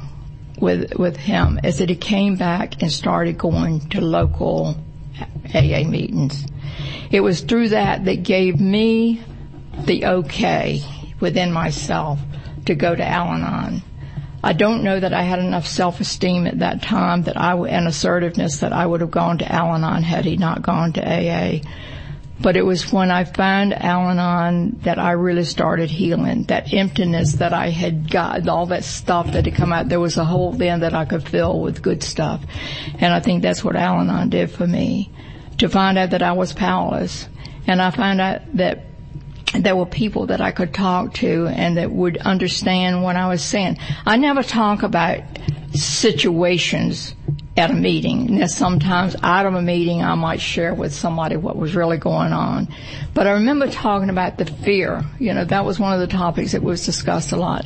with, 0.61 0.95
with 0.97 1.17
him 1.17 1.61
is 1.63 1.79
that 1.79 1.89
he 1.89 1.97
came 1.97 2.37
back 2.37 2.83
and 2.83 2.91
started 2.91 3.39
going 3.39 3.89
to 3.91 4.01
local 4.01 4.77
AA 5.55 5.85
meetings. 5.85 6.47
It 7.11 7.21
was 7.21 7.43
through 7.43 7.71
that 7.71 8.05
that 8.07 8.23
gave 8.25 8.61
me 8.61 9.23
the 9.85 10.05
okay 10.05 10.83
within 11.21 11.53
myself 11.53 12.19
to 12.66 12.75
go 12.75 12.94
to 12.94 13.05
Al-Anon. 13.05 13.83
I 14.42 14.53
don't 14.53 14.85
know 14.85 15.01
that 15.01 15.12
I 15.12 15.23
had 15.23 15.40
enough 15.40 15.66
self-esteem 15.66 16.47
at 16.47 16.61
that 16.61 16.83
time 16.83 17.23
that 17.25 17.37
I 17.37 17.57
and 17.57 17.88
assertiveness 17.88 18.61
that 18.61 18.73
I 18.73 18.87
would 18.87 19.01
have 19.01 19.11
gone 19.11 19.38
to 19.38 19.53
Al-Anon 19.53 20.05
had 20.05 20.25
he 20.25 20.37
not 20.37 20.62
gone 20.62 20.92
to 20.92 21.03
AA. 21.03 21.61
But 22.40 22.57
it 22.57 22.64
was 22.64 22.92
when 22.92 23.11
I 23.11 23.25
found 23.25 23.75
Al-Anon 23.75 24.79
that 24.83 25.01
I 25.01 25.12
really 25.12 25.42
started 25.42 25.90
healing. 25.90 26.44
That 26.44 26.73
emptiness 26.73 27.33
that 27.35 27.53
I 27.53 27.71
had 27.71 28.09
got, 28.09 28.47
all 28.47 28.66
that 28.66 28.85
stuff 28.85 29.33
that 29.33 29.44
had 29.44 29.57
come 29.57 29.73
out, 29.73 29.88
there 29.88 29.99
was 29.99 30.18
a 30.18 30.25
hole 30.25 30.53
then 30.53 30.81
that 30.81 30.94
I 30.94 31.05
could 31.05 31.29
fill 31.29 31.61
with 31.61 31.83
good 31.83 32.05
stuff. 32.05 32.44
And 33.01 33.12
I 33.12 33.18
think 33.18 33.42
that's 33.42 33.64
what 33.64 33.75
Al-Anon 33.75 34.31
did 34.31 34.53
for 34.53 34.68
me. 34.68 35.11
To 35.59 35.68
find 35.68 35.99
out 35.99 36.11
that 36.11 36.23
I 36.23 36.31
was 36.31 36.53
powerless. 36.53 37.29
And 37.66 37.83
I 37.83 37.90
found 37.90 38.21
out 38.21 38.42
that 38.55 38.85
there 39.55 39.77
were 39.77 39.87
people 39.87 40.27
that 40.27 40.41
I 40.41 40.51
could 40.51 40.75
talk 40.75 41.15
to 41.15 41.47
and 41.47 41.77
that 41.77 41.91
would 41.91 42.19
understand 42.19 43.03
what 43.03 43.17
I 43.17 43.29
was 43.29 43.43
saying. 43.43 43.79
I 44.07 44.17
never 44.17 44.43
talk 44.43 44.83
about 44.83 45.21
situations 45.73 47.15
at 47.57 47.71
a 47.71 47.75
meeting. 47.75 48.39
Now 48.39 48.47
sometimes 48.47 49.17
out 49.23 49.47
of 49.47 49.55
a 49.55 49.63
meeting 49.63 50.03
I 50.03 50.15
might 50.15 50.41
share 50.41 50.75
with 50.75 50.95
somebody 50.95 51.37
what 51.37 51.57
was 51.57 51.75
really 51.75 51.97
going 51.97 52.33
on. 52.33 52.69
But 53.15 53.27
I 53.27 53.33
remember 53.33 53.69
talking 53.69 54.11
about 54.11 54.39
the 54.39 54.45
fear. 54.45 55.05
You 55.19 55.35
know, 55.35 55.45
that 55.45 55.65
was 55.65 55.79
one 55.79 55.93
of 55.93 56.01
the 56.01 56.07
topics 56.07 56.53
that 56.53 56.63
was 56.63 56.87
discussed 56.87 57.33
a 57.33 57.37
lot. 57.37 57.65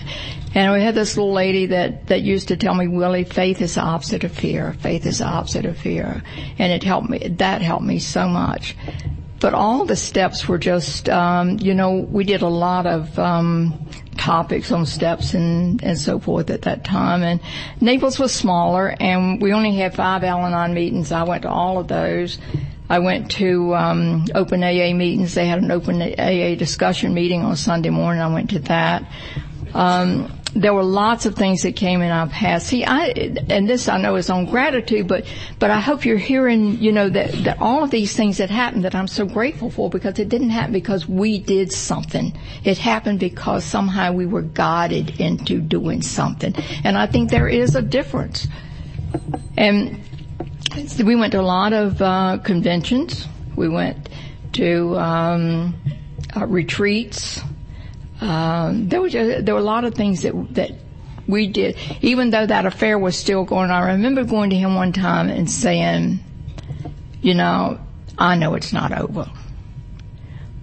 And 0.54 0.72
we 0.72 0.82
had 0.82 0.94
this 0.94 1.16
little 1.16 1.32
lady 1.32 1.66
that, 1.66 2.08
that 2.08 2.22
used 2.22 2.48
to 2.48 2.56
tell 2.56 2.74
me, 2.74 2.88
Willie, 2.88 3.24
faith 3.24 3.60
is 3.60 3.74
the 3.74 3.82
opposite 3.82 4.24
of 4.24 4.32
fear. 4.32 4.74
Faith 4.80 5.06
is 5.06 5.18
the 5.18 5.26
opposite 5.26 5.64
of 5.64 5.78
fear. 5.78 6.22
And 6.58 6.72
it 6.72 6.82
helped 6.82 7.08
me, 7.08 7.18
that 7.18 7.62
helped 7.62 7.84
me 7.84 7.98
so 7.98 8.28
much 8.28 8.76
but 9.42 9.54
all 9.54 9.84
the 9.84 9.96
steps 9.96 10.46
were 10.46 10.56
just, 10.56 11.08
um, 11.08 11.58
you 11.58 11.74
know, 11.74 11.96
we 11.96 12.22
did 12.22 12.42
a 12.42 12.48
lot 12.48 12.86
of 12.86 13.18
um, 13.18 13.74
topics 14.16 14.70
on 14.70 14.86
steps 14.86 15.34
and 15.34 15.82
and 15.82 15.98
so 15.98 16.20
forth 16.20 16.48
at 16.48 16.62
that 16.62 16.84
time. 16.84 17.24
And 17.24 17.40
Naples 17.80 18.20
was 18.20 18.32
smaller, 18.32 18.94
and 19.00 19.42
we 19.42 19.52
only 19.52 19.74
had 19.74 19.96
five 19.96 20.22
Al-Anon 20.22 20.74
meetings. 20.74 21.10
I 21.10 21.24
went 21.24 21.42
to 21.42 21.50
all 21.50 21.78
of 21.78 21.88
those. 21.88 22.38
I 22.88 23.00
went 23.00 23.32
to 23.32 23.74
um, 23.74 24.26
open 24.32 24.62
AA 24.62 24.94
meetings. 24.94 25.34
They 25.34 25.46
had 25.46 25.60
an 25.60 25.72
open 25.72 26.00
AA 26.00 26.54
discussion 26.54 27.12
meeting 27.12 27.42
on 27.42 27.56
Sunday 27.56 27.90
morning. 27.90 28.22
I 28.22 28.32
went 28.32 28.50
to 28.50 28.60
that. 28.60 29.10
Um, 29.74 30.30
there 30.54 30.74
were 30.74 30.82
lots 30.82 31.24
of 31.24 31.34
things 31.34 31.62
that 31.62 31.76
came 31.76 32.02
in 32.02 32.10
our 32.10 32.26
past. 32.26 32.66
See, 32.66 32.84
I, 32.84 33.06
and 33.48 33.68
this 33.68 33.88
I 33.88 33.96
know 33.96 34.16
is 34.16 34.28
on 34.28 34.46
gratitude, 34.46 35.08
but, 35.08 35.24
but 35.58 35.70
I 35.70 35.80
hope 35.80 36.04
you're 36.04 36.18
hearing, 36.18 36.78
you 36.78 36.92
know, 36.92 37.08
that, 37.08 37.32
that 37.44 37.60
all 37.60 37.84
of 37.84 37.90
these 37.90 38.14
things 38.14 38.36
that 38.38 38.50
happened 38.50 38.84
that 38.84 38.94
I'm 38.94 39.08
so 39.08 39.24
grateful 39.24 39.70
for 39.70 39.88
because 39.88 40.18
it 40.18 40.28
didn't 40.28 40.50
happen 40.50 40.72
because 40.72 41.08
we 41.08 41.38
did 41.38 41.72
something. 41.72 42.36
It 42.64 42.76
happened 42.76 43.18
because 43.18 43.64
somehow 43.64 44.12
we 44.12 44.26
were 44.26 44.42
guided 44.42 45.18
into 45.20 45.60
doing 45.60 46.02
something. 46.02 46.54
And 46.84 46.98
I 46.98 47.06
think 47.06 47.30
there 47.30 47.48
is 47.48 47.74
a 47.74 47.82
difference. 47.82 48.46
And 49.56 50.00
we 51.02 51.16
went 51.16 51.32
to 51.32 51.40
a 51.40 51.42
lot 51.42 51.72
of, 51.72 52.02
uh, 52.02 52.38
conventions. 52.44 53.26
We 53.56 53.68
went 53.68 54.10
to, 54.54 54.98
um, 54.98 55.74
uh, 56.36 56.46
retreats 56.46 57.42
um, 58.22 58.88
there 58.88 59.02
was 59.02 59.14
a, 59.16 59.40
there 59.40 59.54
were 59.54 59.60
a 59.60 59.64
lot 59.64 59.84
of 59.84 59.94
things 59.94 60.22
that 60.22 60.32
that 60.54 60.70
we 61.26 61.48
did, 61.48 61.76
even 62.02 62.30
though 62.30 62.46
that 62.46 62.66
affair 62.66 62.96
was 62.98 63.16
still 63.16 63.44
going 63.44 63.70
on. 63.70 63.82
I 63.82 63.92
remember 63.92 64.22
going 64.22 64.50
to 64.50 64.56
him 64.56 64.76
one 64.76 64.92
time 64.92 65.28
and 65.28 65.50
saying, 65.50 66.20
you 67.20 67.34
know, 67.34 67.80
I 68.16 68.36
know 68.36 68.54
it's 68.54 68.72
not 68.72 68.96
over. 68.96 69.28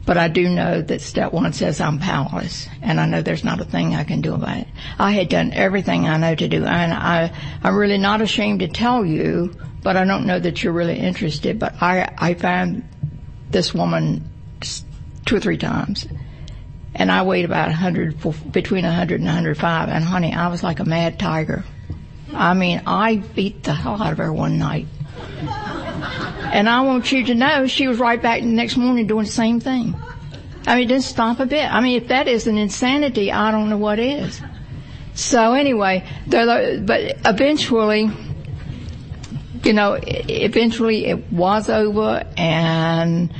But 0.05 0.17
I 0.17 0.27
do 0.29 0.49
know 0.49 0.81
that 0.81 1.01
step 1.01 1.33
one 1.33 1.51
says 1.53 1.81
I'm 1.81 1.99
powerless 1.99 2.67
and 2.81 2.99
I 2.99 3.05
know 3.05 3.21
there's 3.21 3.43
not 3.43 3.59
a 3.59 3.65
thing 3.65 3.93
I 3.93 4.05
can 4.05 4.21
do 4.21 4.33
about 4.33 4.57
it. 4.57 4.67
I 4.97 5.11
had 5.11 5.29
done 5.29 5.51
everything 5.53 6.07
I 6.07 6.17
know 6.17 6.33
to 6.33 6.47
do 6.47 6.65
and 6.65 6.93
I, 6.93 7.31
I'm 7.61 7.75
really 7.75 7.99
not 7.99 8.21
ashamed 8.21 8.61
to 8.61 8.67
tell 8.69 9.05
you, 9.05 9.53
but 9.83 9.97
I 9.97 10.05
don't 10.05 10.25
know 10.25 10.39
that 10.39 10.63
you're 10.63 10.73
really 10.73 10.97
interested, 10.97 11.59
but 11.59 11.79
I, 11.81 12.11
I 12.17 12.33
found 12.33 12.87
this 13.51 13.73
woman 13.73 14.27
two 15.25 15.35
or 15.35 15.39
three 15.39 15.57
times 15.57 16.07
and 16.95 17.11
I 17.11 17.21
weighed 17.21 17.45
about 17.45 17.67
100, 17.67 18.51
between 18.51 18.83
100 18.83 19.15
and 19.15 19.25
105, 19.25 19.89
and 19.89 20.03
honey, 20.03 20.33
I 20.33 20.47
was 20.47 20.63
like 20.63 20.79
a 20.79 20.85
mad 20.85 21.19
tiger. 21.19 21.63
I 22.33 22.53
mean, 22.53 22.81
I 22.85 23.17
beat 23.17 23.63
the 23.63 23.73
hell 23.73 24.01
out 24.01 24.11
of 24.11 24.17
her 24.17 24.31
one 24.31 24.57
night. 24.57 24.87
And 26.51 26.67
I 26.67 26.81
want 26.81 27.11
you 27.11 27.25
to 27.25 27.35
know 27.35 27.67
she 27.67 27.87
was 27.87 27.99
right 27.99 28.21
back 28.21 28.41
the 28.41 28.47
next 28.47 28.77
morning 28.77 29.07
doing 29.07 29.25
the 29.25 29.31
same 29.31 29.59
thing. 29.59 29.95
I 30.65 30.75
mean, 30.75 30.85
it 30.85 30.87
didn't 30.87 31.03
stop 31.03 31.39
a 31.39 31.45
bit. 31.45 31.71
I 31.71 31.79
mean, 31.79 32.01
if 32.01 32.09
that 32.09 32.27
isn't 32.27 32.57
insanity, 32.57 33.31
I 33.31 33.51
don't 33.51 33.69
know 33.69 33.77
what 33.77 33.99
is. 33.99 34.41
So 35.13 35.53
anyway, 35.53 36.05
but 36.27 37.17
eventually, 37.25 38.09
you 39.63 39.73
know, 39.73 39.99
eventually 40.01 41.05
it 41.07 41.31
was 41.31 41.69
over 41.69 42.23
and 42.37 43.33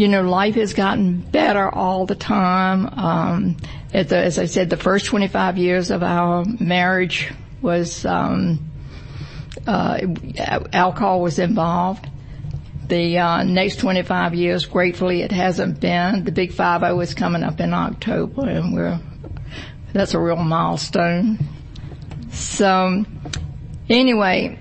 you 0.00 0.08
know, 0.08 0.22
life 0.22 0.54
has 0.54 0.72
gotten 0.72 1.20
better 1.20 1.68
all 1.68 2.06
the 2.06 2.14
time. 2.14 2.86
Um, 2.86 3.56
the, 3.92 4.16
as 4.16 4.38
I 4.38 4.46
said, 4.46 4.70
the 4.70 4.78
first 4.78 5.04
25 5.04 5.58
years 5.58 5.90
of 5.90 6.02
our 6.02 6.42
marriage 6.58 7.30
was, 7.60 8.06
um, 8.06 8.70
uh, 9.66 10.00
alcohol 10.72 11.20
was 11.20 11.38
involved. 11.38 12.08
The 12.86 13.18
uh, 13.18 13.42
next 13.44 13.80
25 13.80 14.34
years, 14.34 14.64
gratefully, 14.64 15.20
it 15.20 15.32
hasn't 15.32 15.80
been. 15.80 16.24
The 16.24 16.32
big 16.32 16.52
5-0 16.52 17.02
is 17.02 17.12
coming 17.12 17.42
up 17.42 17.60
in 17.60 17.74
October, 17.74 18.48
and 18.48 18.72
we're 18.72 18.98
that's 19.92 20.14
a 20.14 20.18
real 20.18 20.36
milestone. 20.36 21.38
So, 22.30 23.04
anyway, 23.90 24.58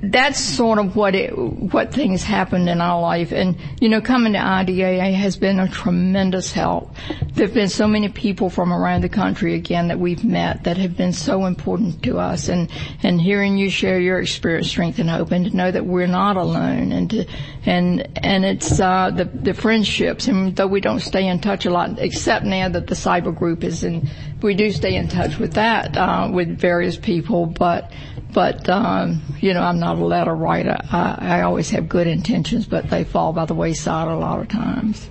that's 0.00 0.38
sort 0.38 0.78
of 0.78 0.94
what 0.94 1.14
it, 1.16 1.36
what 1.36 1.92
things 1.92 2.22
happened 2.22 2.68
in 2.68 2.80
our 2.80 3.00
life. 3.00 3.32
And, 3.32 3.56
you 3.80 3.88
know, 3.88 4.00
coming 4.00 4.34
to 4.34 4.38
IDAA 4.38 5.12
has 5.14 5.36
been 5.36 5.58
a 5.58 5.68
tremendous 5.68 6.52
help. 6.52 6.94
There've 7.32 7.52
been 7.52 7.68
so 7.68 7.88
many 7.88 8.08
people 8.08 8.48
from 8.48 8.72
around 8.72 9.02
the 9.02 9.08
country 9.08 9.54
again 9.54 9.88
that 9.88 9.98
we've 9.98 10.24
met 10.24 10.64
that 10.64 10.76
have 10.76 10.96
been 10.96 11.12
so 11.12 11.46
important 11.46 12.02
to 12.04 12.18
us 12.18 12.48
and, 12.48 12.70
and 13.02 13.20
hearing 13.20 13.58
you 13.58 13.70
share 13.70 13.98
your 13.98 14.20
experience, 14.20 14.68
strength 14.68 15.00
and 15.00 15.10
hope 15.10 15.32
and 15.32 15.46
to 15.46 15.56
know 15.56 15.70
that 15.70 15.84
we're 15.84 16.06
not 16.06 16.36
alone 16.36 16.92
and 16.92 17.10
to, 17.10 17.26
and, 17.66 18.08
and 18.24 18.44
it's, 18.44 18.78
uh, 18.80 19.10
the, 19.10 19.24
the 19.24 19.54
friendships 19.54 20.28
and 20.28 20.54
though 20.54 20.68
we 20.68 20.80
don't 20.80 21.00
stay 21.00 21.26
in 21.26 21.40
touch 21.40 21.66
a 21.66 21.70
lot, 21.70 21.98
except 21.98 22.44
now 22.44 22.68
that 22.68 22.86
the 22.86 22.94
cyber 22.94 23.36
group 23.36 23.64
is 23.64 23.82
in, 23.82 24.08
we 24.42 24.54
do 24.54 24.70
stay 24.70 24.94
in 24.94 25.08
touch 25.08 25.38
with 25.38 25.54
that, 25.54 25.96
uh, 25.96 26.30
with 26.32 26.56
various 26.56 26.96
people, 26.96 27.46
but, 27.46 27.90
but, 28.38 28.68
um, 28.68 29.20
you 29.40 29.52
know, 29.52 29.62
I'm 29.62 29.80
not 29.80 29.98
a 29.98 30.04
letter 30.04 30.32
writer. 30.32 30.76
I, 30.92 31.18
I 31.18 31.42
always 31.42 31.70
have 31.70 31.88
good 31.88 32.06
intentions, 32.06 32.66
but 32.66 32.88
they 32.88 33.02
fall 33.02 33.32
by 33.32 33.46
the 33.46 33.54
wayside 33.54 34.06
a 34.06 34.14
lot 34.14 34.38
of 34.38 34.46
times. 34.46 35.10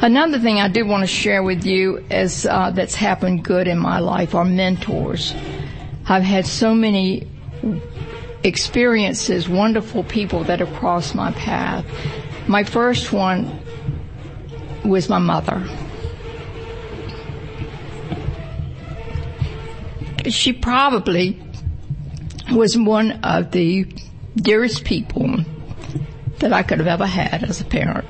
Another 0.00 0.38
thing 0.38 0.58
I 0.58 0.68
did 0.68 0.88
want 0.88 1.02
to 1.02 1.06
share 1.06 1.42
with 1.42 1.66
you 1.66 1.98
is 2.10 2.46
uh, 2.46 2.70
that's 2.70 2.94
happened 2.94 3.44
good 3.44 3.68
in 3.68 3.76
my 3.76 3.98
life 3.98 4.34
are 4.34 4.46
mentors. 4.46 5.34
I've 6.06 6.22
had 6.22 6.46
so 6.46 6.74
many 6.74 7.28
experiences, 8.42 9.46
wonderful 9.46 10.02
people 10.04 10.44
that 10.44 10.60
have 10.60 10.72
crossed 10.72 11.14
my 11.14 11.32
path. 11.32 11.84
My 12.48 12.64
first 12.64 13.12
one 13.12 13.60
was 14.86 15.10
my 15.10 15.18
mother. 15.18 15.62
She 20.30 20.54
probably 20.54 21.42
was 22.50 22.76
one 22.76 23.12
of 23.22 23.50
the 23.50 23.86
dearest 24.36 24.84
people 24.84 25.36
that 26.38 26.52
I 26.52 26.62
could 26.62 26.78
have 26.78 26.86
ever 26.86 27.06
had 27.06 27.44
as 27.44 27.60
a 27.60 27.64
parent. 27.64 28.06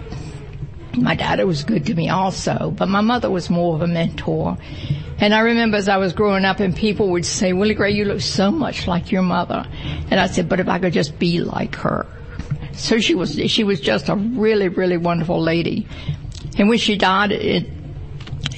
My 0.94 1.14
dad 1.14 1.42
was 1.44 1.64
good 1.64 1.86
to 1.86 1.94
me 1.94 2.08
also, 2.08 2.72
but 2.76 2.88
my 2.88 3.00
mother 3.00 3.30
was 3.30 3.48
more 3.48 3.74
of 3.74 3.82
a 3.82 3.86
mentor. 3.86 4.56
And 5.18 5.34
I 5.34 5.40
remember 5.40 5.76
as 5.76 5.88
I 5.88 5.96
was 5.96 6.12
growing 6.12 6.44
up 6.44 6.60
and 6.60 6.74
people 6.74 7.10
would 7.10 7.24
say, 7.24 7.52
Willie 7.52 7.74
Gray, 7.74 7.92
you 7.92 8.04
look 8.04 8.20
so 8.20 8.50
much 8.50 8.86
like 8.86 9.10
your 9.10 9.22
mother. 9.22 9.66
And 10.10 10.20
I 10.20 10.26
said, 10.26 10.48
but 10.48 10.60
if 10.60 10.68
I 10.68 10.78
could 10.78 10.92
just 10.92 11.18
be 11.18 11.40
like 11.40 11.76
her. 11.76 12.06
So 12.72 12.98
she 12.98 13.14
was, 13.14 13.34
she 13.50 13.64
was 13.64 13.80
just 13.80 14.08
a 14.08 14.16
really, 14.16 14.68
really 14.68 14.96
wonderful 14.96 15.40
lady. 15.40 15.86
And 16.56 16.68
when 16.68 16.78
she 16.78 16.96
died 16.96 17.32
at, 17.32 17.64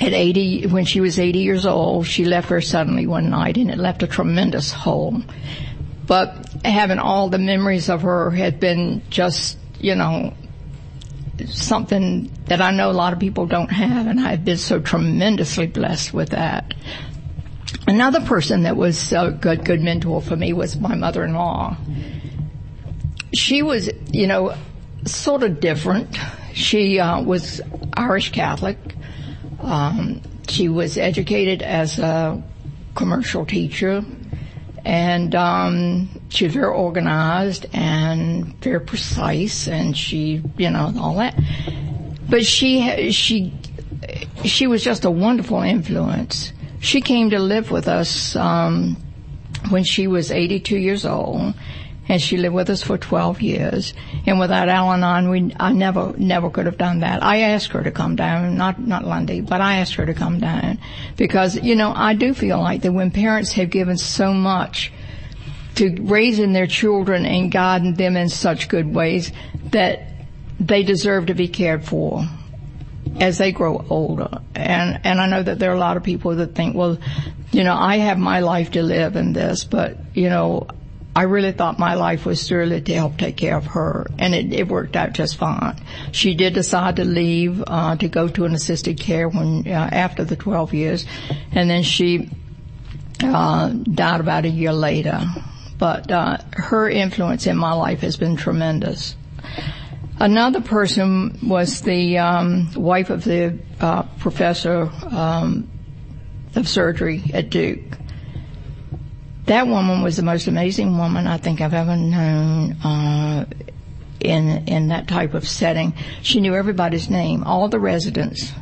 at 0.00 0.12
80, 0.12 0.66
when 0.68 0.84
she 0.84 1.00
was 1.00 1.18
80 1.18 1.38
years 1.38 1.66
old, 1.66 2.06
she 2.06 2.24
left 2.24 2.48
her 2.48 2.60
suddenly 2.60 3.06
one 3.06 3.30
night 3.30 3.56
and 3.56 3.70
it 3.70 3.78
left 3.78 4.02
a 4.02 4.06
tremendous 4.06 4.72
hole 4.72 5.22
but 6.10 6.34
having 6.64 6.98
all 6.98 7.28
the 7.28 7.38
memories 7.38 7.88
of 7.88 8.02
her 8.02 8.32
had 8.32 8.58
been 8.58 9.00
just, 9.10 9.56
you 9.78 9.94
know, 9.94 10.34
something 11.46 12.28
that 12.46 12.60
I 12.60 12.72
know 12.72 12.90
a 12.90 12.98
lot 13.04 13.12
of 13.12 13.20
people 13.20 13.46
don't 13.46 13.70
have, 13.70 14.08
and 14.08 14.18
I've 14.18 14.44
been 14.44 14.56
so 14.56 14.80
tremendously 14.80 15.68
blessed 15.68 16.12
with 16.12 16.30
that. 16.30 16.74
Another 17.86 18.20
person 18.22 18.64
that 18.64 18.76
was 18.76 19.12
a 19.12 19.30
good, 19.30 19.64
good 19.64 19.82
mentor 19.82 20.20
for 20.20 20.34
me 20.34 20.52
was 20.52 20.76
my 20.76 20.96
mother-in-law. 20.96 21.76
She 23.32 23.62
was, 23.62 23.88
you 24.10 24.26
know, 24.26 24.56
sort 25.06 25.44
of 25.44 25.60
different. 25.60 26.18
She 26.54 26.98
uh, 26.98 27.22
was 27.22 27.60
Irish 27.96 28.32
Catholic. 28.32 28.78
Um, 29.60 30.22
she 30.48 30.68
was 30.68 30.98
educated 30.98 31.62
as 31.62 32.00
a 32.00 32.42
commercial 32.96 33.46
teacher 33.46 34.04
and 34.84 35.34
um, 35.34 36.08
she 36.28 36.44
was 36.44 36.54
very 36.54 36.66
organized 36.66 37.66
and 37.72 38.54
very 38.62 38.80
precise, 38.80 39.68
and 39.68 39.96
she, 39.96 40.42
you 40.56 40.70
know, 40.70 40.92
all 41.00 41.16
that. 41.16 41.38
But 42.28 42.44
she 42.44 43.10
she 43.10 43.52
she 44.44 44.66
was 44.66 44.82
just 44.82 45.04
a 45.04 45.10
wonderful 45.10 45.60
influence. 45.62 46.52
She 46.80 47.00
came 47.00 47.30
to 47.30 47.38
live 47.38 47.70
with 47.70 47.88
us 47.88 48.34
um, 48.36 48.96
when 49.68 49.84
she 49.84 50.06
was 50.06 50.30
82 50.30 50.76
years 50.76 51.04
old, 51.04 51.54
and 52.10 52.20
she 52.20 52.36
lived 52.36 52.56
with 52.56 52.68
us 52.70 52.82
for 52.82 52.98
12 52.98 53.40
years. 53.40 53.94
And 54.26 54.40
without 54.40 54.68
Al-Anon, 54.68 55.30
we, 55.30 55.54
I 55.60 55.72
never, 55.72 56.12
never 56.18 56.50
could 56.50 56.66
have 56.66 56.76
done 56.76 57.00
that. 57.00 57.22
I 57.22 57.42
asked 57.42 57.68
her 57.68 57.84
to 57.84 57.92
come 57.92 58.16
down, 58.16 58.56
not, 58.56 58.80
not 58.80 59.04
Lundy, 59.04 59.40
but 59.42 59.60
I 59.60 59.76
asked 59.76 59.94
her 59.94 60.06
to 60.06 60.12
come 60.12 60.40
down 60.40 60.80
because, 61.16 61.54
you 61.54 61.76
know, 61.76 61.92
I 61.94 62.14
do 62.14 62.34
feel 62.34 62.58
like 62.58 62.82
that 62.82 62.90
when 62.90 63.12
parents 63.12 63.52
have 63.52 63.70
given 63.70 63.96
so 63.96 64.34
much 64.34 64.92
to 65.76 65.94
raising 66.00 66.52
their 66.52 66.66
children 66.66 67.24
and 67.24 67.52
guiding 67.52 67.94
them 67.94 68.16
in 68.16 68.28
such 68.28 68.68
good 68.68 68.92
ways 68.92 69.30
that 69.70 70.02
they 70.58 70.82
deserve 70.82 71.26
to 71.26 71.34
be 71.34 71.46
cared 71.46 71.84
for 71.84 72.24
as 73.20 73.38
they 73.38 73.52
grow 73.52 73.86
older. 73.88 74.40
And, 74.56 75.00
and 75.04 75.20
I 75.20 75.28
know 75.28 75.44
that 75.44 75.60
there 75.60 75.70
are 75.70 75.76
a 75.76 75.78
lot 75.78 75.96
of 75.96 76.02
people 76.02 76.34
that 76.34 76.56
think, 76.56 76.74
well, 76.74 76.98
you 77.52 77.62
know, 77.62 77.76
I 77.76 77.98
have 77.98 78.18
my 78.18 78.40
life 78.40 78.72
to 78.72 78.82
live 78.82 79.14
in 79.14 79.32
this, 79.32 79.62
but, 79.62 79.96
you 80.12 80.28
know, 80.28 80.66
I 81.14 81.22
really 81.22 81.50
thought 81.50 81.78
my 81.78 81.94
life 81.94 82.24
was 82.24 82.50
really 82.52 82.80
to 82.80 82.94
help 82.94 83.18
take 83.18 83.36
care 83.36 83.56
of 83.56 83.66
her, 83.66 84.06
and 84.18 84.34
it, 84.34 84.52
it 84.52 84.68
worked 84.68 84.94
out 84.94 85.12
just 85.12 85.36
fine. 85.36 85.76
She 86.12 86.34
did 86.34 86.54
decide 86.54 86.96
to 86.96 87.04
leave 87.04 87.64
uh, 87.66 87.96
to 87.96 88.08
go 88.08 88.28
to 88.28 88.44
an 88.44 88.54
assisted 88.54 89.00
care 89.00 89.28
when 89.28 89.66
uh, 89.66 89.88
after 89.90 90.24
the 90.24 90.36
12 90.36 90.72
years, 90.72 91.06
and 91.50 91.68
then 91.68 91.82
she 91.82 92.30
uh, 93.22 93.70
died 93.70 94.20
about 94.20 94.44
a 94.44 94.48
year 94.48 94.72
later. 94.72 95.20
But 95.78 96.10
uh, 96.12 96.38
her 96.52 96.88
influence 96.88 97.46
in 97.46 97.56
my 97.56 97.72
life 97.72 98.00
has 98.00 98.16
been 98.16 98.36
tremendous. 98.36 99.16
Another 100.18 100.60
person 100.60 101.38
was 101.42 101.80
the 101.80 102.18
um, 102.18 102.70
wife 102.74 103.10
of 103.10 103.24
the 103.24 103.58
uh, 103.80 104.02
professor 104.18 104.90
um, 105.10 105.68
of 106.54 106.68
surgery 106.68 107.24
at 107.32 107.50
Duke. 107.50 107.98
That 109.50 109.66
woman 109.66 110.00
was 110.00 110.16
the 110.16 110.22
most 110.22 110.46
amazing 110.46 110.96
woman 110.96 111.26
I 111.26 111.36
think 111.36 111.60
I've 111.60 111.74
ever 111.74 111.96
known. 111.96 112.70
Uh, 112.84 113.46
in 114.20 114.68
in 114.68 114.88
that 114.88 115.08
type 115.08 115.34
of 115.34 115.48
setting, 115.48 115.92
she 116.22 116.40
knew 116.40 116.54
everybody's 116.54 117.10
name, 117.10 117.42
all 117.42 117.68
the 117.68 117.80
residents. 117.80 118.52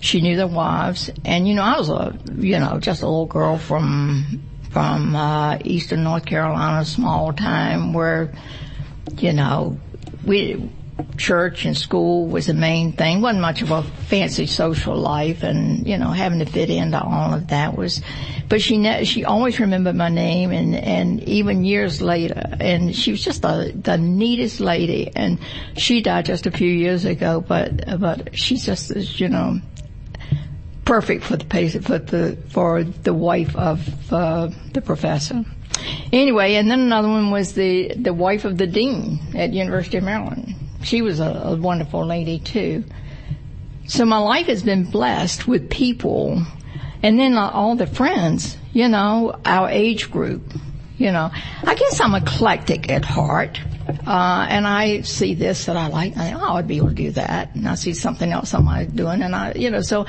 She 0.00 0.20
knew 0.20 0.36
their 0.36 0.46
wives, 0.46 1.08
and 1.24 1.48
you 1.48 1.54
know, 1.54 1.62
I 1.62 1.78
was 1.78 1.88
a 1.88 2.18
you 2.36 2.58
know 2.58 2.78
just 2.78 3.00
a 3.00 3.06
little 3.06 3.24
girl 3.24 3.56
from 3.56 4.42
from 4.70 5.16
uh, 5.16 5.56
eastern 5.64 6.04
North 6.04 6.26
Carolina, 6.26 6.84
small 6.84 7.32
town 7.32 7.94
where 7.94 8.30
you 9.16 9.32
know 9.32 9.80
we 10.26 10.70
church 11.16 11.64
and 11.64 11.76
school 11.76 12.26
was 12.26 12.46
the 12.46 12.54
main 12.54 12.92
thing. 12.92 13.20
wasn't 13.20 13.40
much 13.40 13.62
of 13.62 13.70
a 13.70 13.82
fancy 13.82 14.46
social 14.46 14.96
life, 14.96 15.42
and 15.42 15.86
you 15.86 15.98
know 15.98 16.10
having 16.10 16.38
to 16.40 16.46
fit 16.46 16.70
into 16.70 17.00
all 17.00 17.34
of 17.34 17.48
that 17.48 17.76
was. 17.76 18.02
But 18.48 18.60
she 18.60 18.78
ne- 18.78 19.04
she 19.04 19.24
always 19.24 19.60
remembered 19.60 19.96
my 19.96 20.08
name, 20.08 20.50
and 20.50 20.74
and 20.74 21.22
even 21.24 21.64
years 21.64 22.00
later, 22.00 22.56
and 22.60 22.94
she 22.94 23.10
was 23.12 23.24
just 23.24 23.42
the 23.42 23.72
the 23.74 23.98
neatest 23.98 24.60
lady. 24.60 25.10
And 25.14 25.38
she 25.76 26.00
died 26.02 26.26
just 26.26 26.46
a 26.46 26.50
few 26.50 26.70
years 26.70 27.04
ago, 27.04 27.40
but 27.40 28.00
but 28.00 28.36
she's 28.36 28.64
just 28.64 29.20
you 29.20 29.28
know 29.28 29.60
perfect 30.84 31.22
for 31.22 31.36
the 31.36 31.80
for 31.80 31.98
the 31.98 32.36
for 32.48 32.82
the 32.82 33.14
wife 33.14 33.54
of 33.56 34.12
uh, 34.12 34.48
the 34.72 34.80
professor. 34.80 35.44
Anyway, 36.12 36.54
and 36.54 36.70
then 36.70 36.80
another 36.80 37.08
one 37.08 37.30
was 37.30 37.52
the 37.52 37.94
the 37.94 38.12
wife 38.12 38.44
of 38.44 38.58
the 38.58 38.66
dean 38.66 39.20
at 39.36 39.52
University 39.52 39.98
of 39.98 40.04
Maryland 40.04 40.59
she 40.82 41.02
was 41.02 41.20
a, 41.20 41.42
a 41.44 41.56
wonderful 41.56 42.04
lady 42.04 42.38
too. 42.38 42.84
So 43.86 44.04
my 44.04 44.18
life 44.18 44.46
has 44.46 44.62
been 44.62 44.84
blessed 44.84 45.48
with 45.48 45.68
people 45.68 46.44
and 47.02 47.18
then 47.18 47.36
uh, 47.36 47.50
all 47.52 47.76
the 47.76 47.86
friends, 47.86 48.56
you 48.72 48.88
know, 48.88 49.38
our 49.44 49.68
age 49.68 50.10
group, 50.10 50.42
you 50.98 51.10
know. 51.10 51.30
I 51.64 51.74
guess 51.74 52.00
I'm 52.00 52.14
eclectic 52.14 52.90
at 52.90 53.04
heart. 53.04 53.60
Uh, 54.06 54.46
and 54.48 54.68
I 54.68 55.00
see 55.00 55.34
this 55.34 55.66
that 55.66 55.76
I 55.76 55.88
like, 55.88 56.16
I 56.16 56.32
oh, 56.34 56.54
I'd 56.54 56.68
be 56.68 56.76
able 56.76 56.90
to 56.90 56.94
do 56.94 57.10
that. 57.12 57.54
And 57.54 57.66
I 57.66 57.74
see 57.74 57.94
something 57.94 58.30
else 58.30 58.50
somebody 58.50 58.86
doing 58.86 59.22
and 59.22 59.34
I, 59.34 59.52
you 59.54 59.70
know, 59.70 59.80
so 59.80 60.06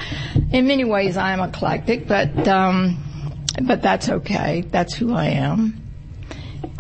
in 0.51 0.67
many 0.67 0.84
ways 0.84 1.17
I 1.17 1.31
am 1.31 1.39
eclectic, 1.39 2.07
but, 2.07 2.47
um, 2.47 2.97
but 3.63 3.81
that's 3.81 4.10
okay. 4.10 4.62
That's 4.69 4.93
who 4.93 5.13
I 5.13 5.25
am. 5.27 5.81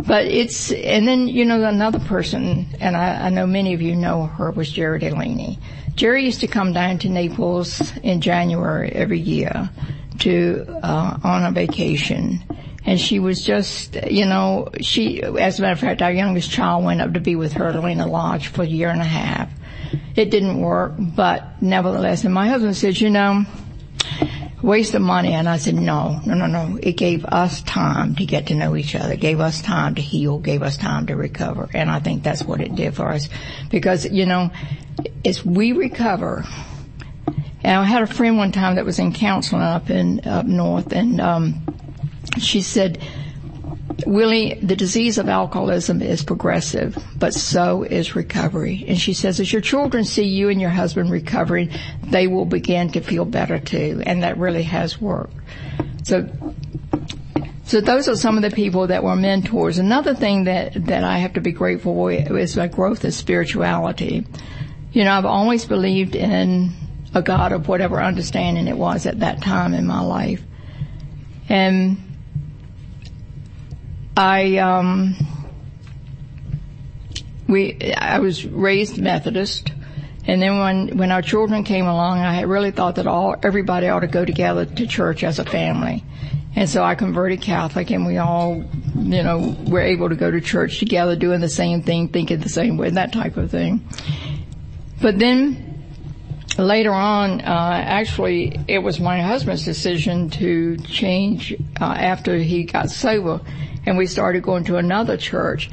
But 0.05 0.25
it's, 0.25 0.71
and 0.71 1.07
then, 1.07 1.27
you 1.27 1.45
know, 1.45 1.63
another 1.63 1.99
person, 1.99 2.67
and 2.79 2.97
I, 2.97 3.27
I 3.27 3.29
know 3.29 3.45
many 3.45 3.73
of 3.73 3.81
you 3.81 3.95
know 3.95 4.25
her, 4.25 4.51
was 4.51 4.69
Jerry 4.71 4.99
Delaney. 4.99 5.59
Jerry 5.95 6.25
used 6.25 6.41
to 6.41 6.47
come 6.47 6.73
down 6.73 6.97
to 6.99 7.09
Naples 7.09 7.95
in 7.97 8.21
January 8.21 8.91
every 8.91 9.19
year 9.19 9.69
to, 10.19 10.65
uh, 10.83 11.19
on 11.23 11.45
a 11.45 11.51
vacation. 11.51 12.43
And 12.83 12.99
she 12.99 13.19
was 13.19 13.43
just, 13.43 13.95
you 14.09 14.25
know, 14.25 14.69
she, 14.81 15.21
as 15.21 15.59
a 15.59 15.61
matter 15.61 15.73
of 15.73 15.79
fact, 15.79 16.01
our 16.01 16.11
youngest 16.11 16.49
child 16.49 16.83
went 16.83 17.01
up 17.01 17.13
to 17.13 17.19
be 17.19 17.35
with 17.35 17.53
her 17.53 17.67
at 17.67 17.75
Helena 17.75 18.07
Lodge 18.07 18.47
for 18.47 18.63
a 18.63 18.67
year 18.67 18.89
and 18.89 19.01
a 19.01 19.05
half. 19.05 19.51
It 20.15 20.31
didn't 20.31 20.59
work, 20.59 20.93
but 20.97 21.61
nevertheless, 21.61 22.23
and 22.23 22.33
my 22.33 22.47
husband 22.47 22.75
says, 22.75 22.99
you 22.99 23.09
know, 23.09 23.45
waste 24.61 24.93
of 24.93 25.01
money. 25.01 25.33
And 25.33 25.47
I 25.49 25.57
said, 25.57 25.75
no, 25.75 26.19
no, 26.25 26.33
no, 26.33 26.45
no. 26.47 26.77
It 26.81 26.93
gave 26.93 27.25
us 27.25 27.61
time 27.63 28.15
to 28.15 28.25
get 28.25 28.47
to 28.47 28.55
know 28.55 28.75
each 28.75 28.95
other, 28.95 29.13
it 29.13 29.19
gave 29.19 29.39
us 29.39 29.61
time 29.61 29.95
to 29.95 30.01
heal, 30.01 30.39
gave 30.39 30.61
us 30.61 30.77
time 30.77 31.07
to 31.07 31.15
recover. 31.15 31.69
And 31.73 31.89
I 31.89 31.99
think 31.99 32.23
that's 32.23 32.43
what 32.43 32.61
it 32.61 32.75
did 32.75 32.95
for 32.95 33.09
us. 33.09 33.29
Because, 33.69 34.05
you 34.05 34.25
know, 34.25 34.51
as 35.25 35.45
we 35.45 35.71
recover, 35.71 36.45
and 37.63 37.79
I 37.79 37.83
had 37.83 38.01
a 38.01 38.07
friend 38.07 38.37
one 38.37 38.51
time 38.51 38.75
that 38.75 38.85
was 38.85 38.99
in 38.99 39.13
counseling 39.13 39.61
up 39.61 39.89
in, 39.89 40.27
up 40.27 40.45
north 40.45 40.93
and, 40.93 41.21
um, 41.21 41.65
she 42.39 42.61
said, 42.61 43.01
Willie, 44.05 44.55
the 44.61 44.75
disease 44.75 45.17
of 45.17 45.27
alcoholism 45.29 46.01
is 46.01 46.23
progressive, 46.23 46.97
but 47.17 47.33
so 47.33 47.83
is 47.83 48.15
recovery. 48.15 48.85
And 48.87 48.99
she 48.99 49.13
says, 49.13 49.39
as 49.39 49.51
your 49.51 49.61
children 49.61 50.03
see 50.03 50.23
you 50.23 50.49
and 50.49 50.61
your 50.61 50.69
husband 50.69 51.11
recovering, 51.11 51.69
they 52.03 52.27
will 52.27 52.45
begin 52.45 52.91
to 52.91 53.01
feel 53.01 53.25
better 53.25 53.59
too. 53.59 54.01
And 54.05 54.23
that 54.23 54.37
really 54.37 54.63
has 54.63 54.99
worked. 54.99 55.35
So, 56.03 56.29
so 57.65 57.81
those 57.81 58.07
are 58.07 58.15
some 58.15 58.37
of 58.37 58.43
the 58.43 58.51
people 58.51 58.87
that 58.87 59.03
were 59.03 59.15
mentors. 59.15 59.77
Another 59.77 60.13
thing 60.13 60.45
that, 60.45 60.85
that 60.85 61.03
I 61.03 61.19
have 61.19 61.33
to 61.33 61.41
be 61.41 61.51
grateful 61.51 61.93
for 61.93 62.11
is 62.11 62.55
my 62.57 62.67
growth 62.67 63.05
in 63.05 63.11
spirituality. 63.11 64.25
You 64.91 65.03
know, 65.03 65.13
I've 65.13 65.25
always 65.25 65.65
believed 65.65 66.15
in 66.15 66.73
a 67.13 67.21
God 67.21 67.51
of 67.51 67.67
whatever 67.67 68.01
understanding 68.01 68.67
it 68.67 68.77
was 68.77 69.05
at 69.05 69.19
that 69.19 69.41
time 69.41 69.73
in 69.73 69.85
my 69.85 70.01
life. 70.01 70.41
And 71.49 72.10
I 74.15 74.57
um, 74.57 75.15
we 77.47 77.93
I 77.97 78.19
was 78.19 78.45
raised 78.45 78.97
Methodist, 78.97 79.71
and 80.25 80.41
then 80.41 80.59
when 80.59 80.97
when 80.97 81.11
our 81.11 81.21
children 81.21 81.63
came 81.63 81.85
along, 81.85 82.19
I 82.19 82.41
really 82.41 82.71
thought 82.71 82.95
that 82.95 83.07
all 83.07 83.35
everybody 83.43 83.87
ought 83.87 84.01
to 84.01 84.07
go 84.07 84.25
together 84.25 84.65
to 84.65 84.87
church 84.87 85.23
as 85.23 85.39
a 85.39 85.45
family. 85.45 86.03
And 86.53 86.69
so 86.69 86.83
I 86.83 86.95
converted 86.95 87.41
Catholic 87.41 87.91
and 87.91 88.05
we 88.05 88.17
all, 88.17 88.63
you 88.95 89.23
know, 89.23 89.55
were 89.67 89.81
able 89.81 90.09
to 90.09 90.15
go 90.15 90.29
to 90.29 90.41
church 90.41 90.79
together 90.79 91.15
doing 91.15 91.39
the 91.39 91.49
same 91.49 91.81
thing, 91.81 92.09
thinking 92.09 92.39
the 92.39 92.49
same 92.49 92.75
way, 92.75 92.89
that 92.89 93.13
type 93.13 93.37
of 93.37 93.49
thing. 93.49 93.87
But 95.01 95.17
then 95.17 95.85
later 96.57 96.91
on, 96.91 97.39
uh, 97.39 97.83
actually 97.85 98.59
it 98.67 98.79
was 98.79 98.99
my 98.99 99.21
husband's 99.21 99.63
decision 99.63 100.29
to 100.31 100.77
change, 100.79 101.55
uh, 101.79 101.85
after 101.85 102.35
he 102.35 102.65
got 102.65 102.89
sober 102.89 103.39
and 103.85 103.97
we 103.97 104.05
started 104.05 104.43
going 104.43 104.63
to 104.65 104.77
another 104.77 105.17
church 105.17 105.69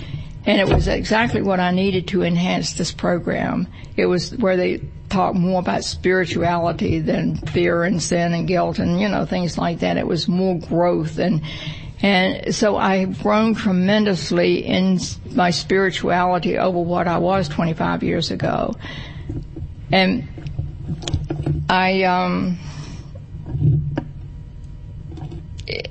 and 0.49 0.61
it 0.61 0.75
was 0.75 0.89
exactly 0.89 1.43
what 1.43 1.61
I 1.61 1.73
needed 1.73 2.09
to 2.09 2.23
enhance 2.23 2.73
this 2.73 2.91
program. 2.91 3.69
It 3.97 4.07
was 4.07 4.35
where 4.35 4.57
they 4.57 4.81
talk 5.11 5.35
more 5.35 5.61
about 5.61 5.85
spirituality 5.85 7.01
than 7.01 7.37
fear 7.37 7.83
and 7.85 8.03
sin 8.03 8.33
and 8.33 8.49
guilt 8.49 8.79
and 8.79 8.99
you 9.01 9.09
know 9.09 9.27
things 9.27 9.59
like 9.59 9.81
that. 9.81 9.99
It 9.99 10.07
was 10.07 10.27
more 10.27 10.59
growth 10.59 11.19
and 11.19 11.43
and 12.01 12.55
so 12.55 12.77
I've 12.77 13.23
grown 13.23 13.57
tremendously 13.57 14.65
in 14.65 15.01
my 15.33 15.51
spirituality 15.51 16.57
over 16.57 16.79
what 16.79 17.09
I 17.09 17.19
was 17.19 17.49
25 17.49 18.03
years 18.03 18.31
ago. 18.31 18.75
And 19.91 20.29
I 21.69 22.05
um 22.05 22.59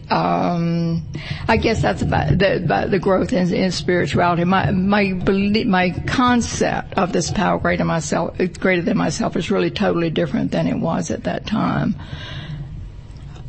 um, 0.10 1.06
I 1.48 1.58
guess 1.58 1.82
that's 1.82 2.02
about 2.02 2.38
the, 2.38 2.58
about 2.64 2.92
the 2.92 3.00
growth 3.00 3.34
in, 3.34 3.54
in, 3.54 3.72
spirituality. 3.72 4.44
My 4.44 4.72
my 4.72 5.12
my 5.12 5.92
concept 6.08 6.94
of 6.96 7.14
this 7.14 7.32
power 7.32 7.60
greater 7.60 7.86
myself, 7.86 8.38
greater 8.60 8.82
than 8.82 8.98
myself, 8.98 9.36
is 9.36 9.52
really 9.52 9.72
totally 9.72 10.10
different 10.10 10.52
than 10.52 10.68
it 10.68 10.78
was 10.78 11.12
at 11.12 11.24
that 11.26 11.46
time 11.46 11.96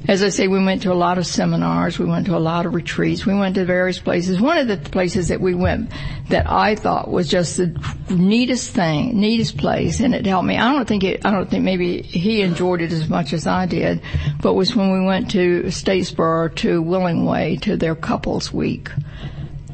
as 0.08 0.22
I 0.22 0.30
say, 0.30 0.48
we 0.48 0.64
went 0.64 0.82
to 0.82 0.92
a 0.92 0.94
lot 0.94 1.18
of 1.18 1.26
seminars, 1.26 1.98
we 1.98 2.06
went 2.06 2.24
to 2.26 2.36
a 2.36 2.40
lot 2.40 2.64
of 2.64 2.72
retreats, 2.72 3.26
we 3.26 3.34
went 3.34 3.56
to 3.56 3.66
various 3.66 3.98
places. 3.98 4.40
One 4.40 4.56
of 4.56 4.66
the 4.66 4.78
places 4.78 5.28
that 5.28 5.38
we 5.38 5.54
went 5.54 5.92
that 6.30 6.50
I 6.50 6.76
thought 6.76 7.10
was 7.10 7.28
just 7.28 7.58
the 7.58 7.78
neatest 8.08 8.70
thing, 8.70 9.20
neatest 9.20 9.58
place, 9.58 10.00
and 10.00 10.14
it 10.14 10.24
helped 10.24 10.48
me. 10.48 10.56
I 10.56 10.72
don't 10.72 10.88
think 10.88 11.04
it, 11.04 11.26
I 11.26 11.30
don't 11.30 11.50
think 11.50 11.62
maybe 11.62 12.00
he 12.00 12.40
enjoyed 12.40 12.80
it 12.80 12.90
as 12.90 13.06
much 13.06 13.34
as 13.34 13.46
I 13.46 13.66
did, 13.66 14.00
but 14.40 14.54
was 14.54 14.74
when 14.74 14.90
we 14.92 15.04
went 15.04 15.30
to 15.32 15.64
Statesboro 15.64 16.54
to 16.56 16.82
Willingway 16.82 17.60
to 17.62 17.76
their 17.76 17.94
couples 17.94 18.50
week. 18.50 18.88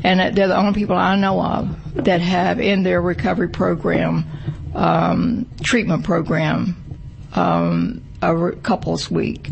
And 0.03 0.37
they're 0.37 0.49
the 0.49 0.57
only 0.57 0.75
people 0.75 0.97
I 0.97 1.15
know 1.15 1.41
of 1.41 2.05
that 2.05 2.21
have 2.21 2.59
in 2.59 2.83
their 2.83 3.01
recovery 3.01 3.49
program, 3.51 4.25
um, 4.75 5.47
treatment 5.63 6.03
program, 6.03 6.77
um, 7.35 8.03
a 8.21 8.51
couples 8.63 9.09
week 9.09 9.51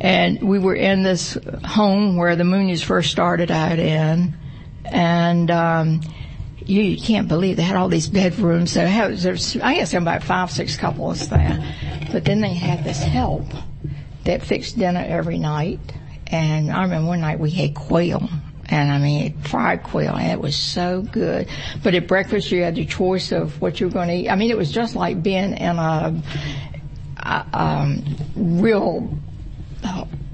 and 0.00 0.42
we 0.42 0.58
were 0.58 0.74
in 0.74 1.02
this 1.02 1.38
home 1.64 2.16
where 2.16 2.36
the 2.36 2.44
Mooneys 2.44 2.82
first 2.82 3.10
started 3.10 3.50
out 3.50 3.78
in, 3.78 4.36
and 4.84 5.50
um, 5.50 6.00
you, 6.64 6.82
you 6.82 7.00
can't 7.00 7.28
believe 7.28 7.56
they 7.56 7.62
had 7.62 7.76
all 7.76 7.88
these 7.88 8.08
bedrooms. 8.08 8.74
Had, 8.74 9.16
there's, 9.16 9.56
I 9.56 9.74
guess 9.74 9.92
there 9.92 10.00
were 10.00 10.04
about 10.04 10.22
five, 10.22 10.50
six 10.50 10.76
couples 10.76 11.28
there, 11.28 11.74
but 12.12 12.24
then 12.24 12.40
they 12.40 12.54
had 12.54 12.84
this 12.84 13.02
help 13.02 13.46
that 14.24 14.42
fixed 14.42 14.78
dinner 14.78 15.04
every 15.06 15.38
night. 15.38 15.80
And 16.26 16.72
I 16.72 16.82
remember 16.82 17.08
one 17.08 17.20
night 17.20 17.38
we 17.38 17.50
had 17.50 17.74
quail 17.74 18.28
and 18.68 18.90
I 18.90 18.98
mean 18.98 19.40
fried 19.42 19.84
quail, 19.84 20.16
and 20.16 20.32
it 20.32 20.40
was 20.40 20.56
so 20.56 21.02
good. 21.02 21.48
But 21.82 21.94
at 21.94 22.08
breakfast, 22.08 22.50
you 22.50 22.62
had 22.62 22.74
the 22.74 22.84
choice 22.84 23.32
of 23.32 23.60
what 23.60 23.80
you 23.80 23.86
were 23.86 23.92
going 23.92 24.08
to 24.08 24.14
eat. 24.14 24.28
I 24.28 24.36
mean, 24.36 24.50
it 24.50 24.58
was 24.58 24.72
just 24.72 24.96
like 24.96 25.22
being 25.22 25.56
in 25.56 25.78
a, 25.78 26.20
a 27.18 27.46
um, 27.52 28.04
real 28.34 29.08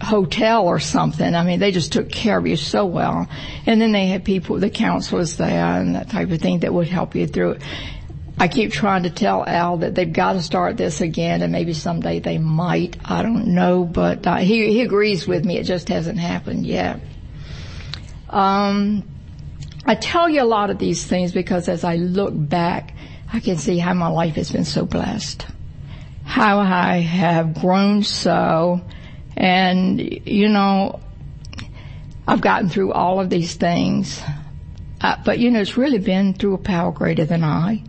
hotel 0.03 0.67
or 0.67 0.79
something. 0.79 1.35
I 1.35 1.45
mean, 1.45 1.61
they 1.61 1.71
just 1.71 1.93
took 1.93 2.11
care 2.11 2.39
of 2.39 2.47
you 2.47 2.57
so 2.57 2.87
well. 2.87 3.29
And 3.67 3.81
then 3.81 3.93
they 3.93 4.09
had 4.09 4.25
people, 4.25 4.59
the 4.59 4.71
counselors 4.71 5.37
there 5.37 5.81
and 5.81 5.95
that 5.95 6.11
type 6.11 6.31
of 6.31 6.41
thing 6.41 6.61
that 6.61 6.75
would 6.75 6.89
help 6.89 7.15
you 7.15 7.27
through 7.27 7.53
it. 7.53 7.63
I 8.39 8.49
keep 8.49 8.73
trying 8.73 9.05
to 9.05 9.11
tell 9.11 9.45
Al 9.47 9.79
that 9.79 9.95
they've 9.95 10.13
got 10.13 10.33
to 10.33 10.43
start 10.43 10.77
this 10.77 11.01
again, 11.01 11.43
and 11.43 11.53
maybe 11.53 11.75
someday 11.75 12.19
they 12.19 12.39
might. 12.39 12.97
I 13.05 13.23
don't 13.23 13.49
know, 13.49 13.85
but 13.85 14.27
uh, 14.27 14.37
he 14.37 14.73
he 14.73 14.81
agrees 14.81 15.29
with 15.29 15.45
me. 15.45 15.59
It 15.59 15.65
just 15.65 15.89
hasn't 15.89 16.19
happened 16.19 16.67
yet. 16.67 16.99
Um, 18.29 19.05
I 19.85 19.95
tell 19.95 20.29
you 20.29 20.43
a 20.43 20.45
lot 20.45 20.71
of 20.71 20.79
these 20.79 21.07
things 21.07 21.33
because 21.33 21.69
as 21.69 21.85
I 21.85 21.97
look 21.97 22.33
back, 22.35 22.95
I 23.33 23.41
can 23.41 23.59
see 23.59 23.79
how 23.79 23.95
my 23.95 24.09
life 24.09 24.35
has 24.37 24.51
been 24.51 24.65
so 24.65 24.87
blessed, 24.87 25.47
how 26.25 26.59
I 26.59 26.97
have 26.99 27.61
grown 27.61 28.03
so, 28.03 28.81
and 29.37 30.01
you 30.27 30.49
know, 30.49 31.01
I've 32.27 32.41
gotten 32.41 32.69
through 32.69 32.93
all 32.93 33.21
of 33.21 33.31
these 33.31 33.55
things. 33.55 34.23
Uh, 35.01 35.17
but 35.25 35.39
you 35.39 35.51
know, 35.51 35.61
it's 35.61 35.77
really 35.77 35.99
been 35.99 36.35
through 36.35 36.55
a 36.55 36.59
power 36.59 36.93
greater 36.93 37.25
than 37.25 37.43
I. 37.43 37.83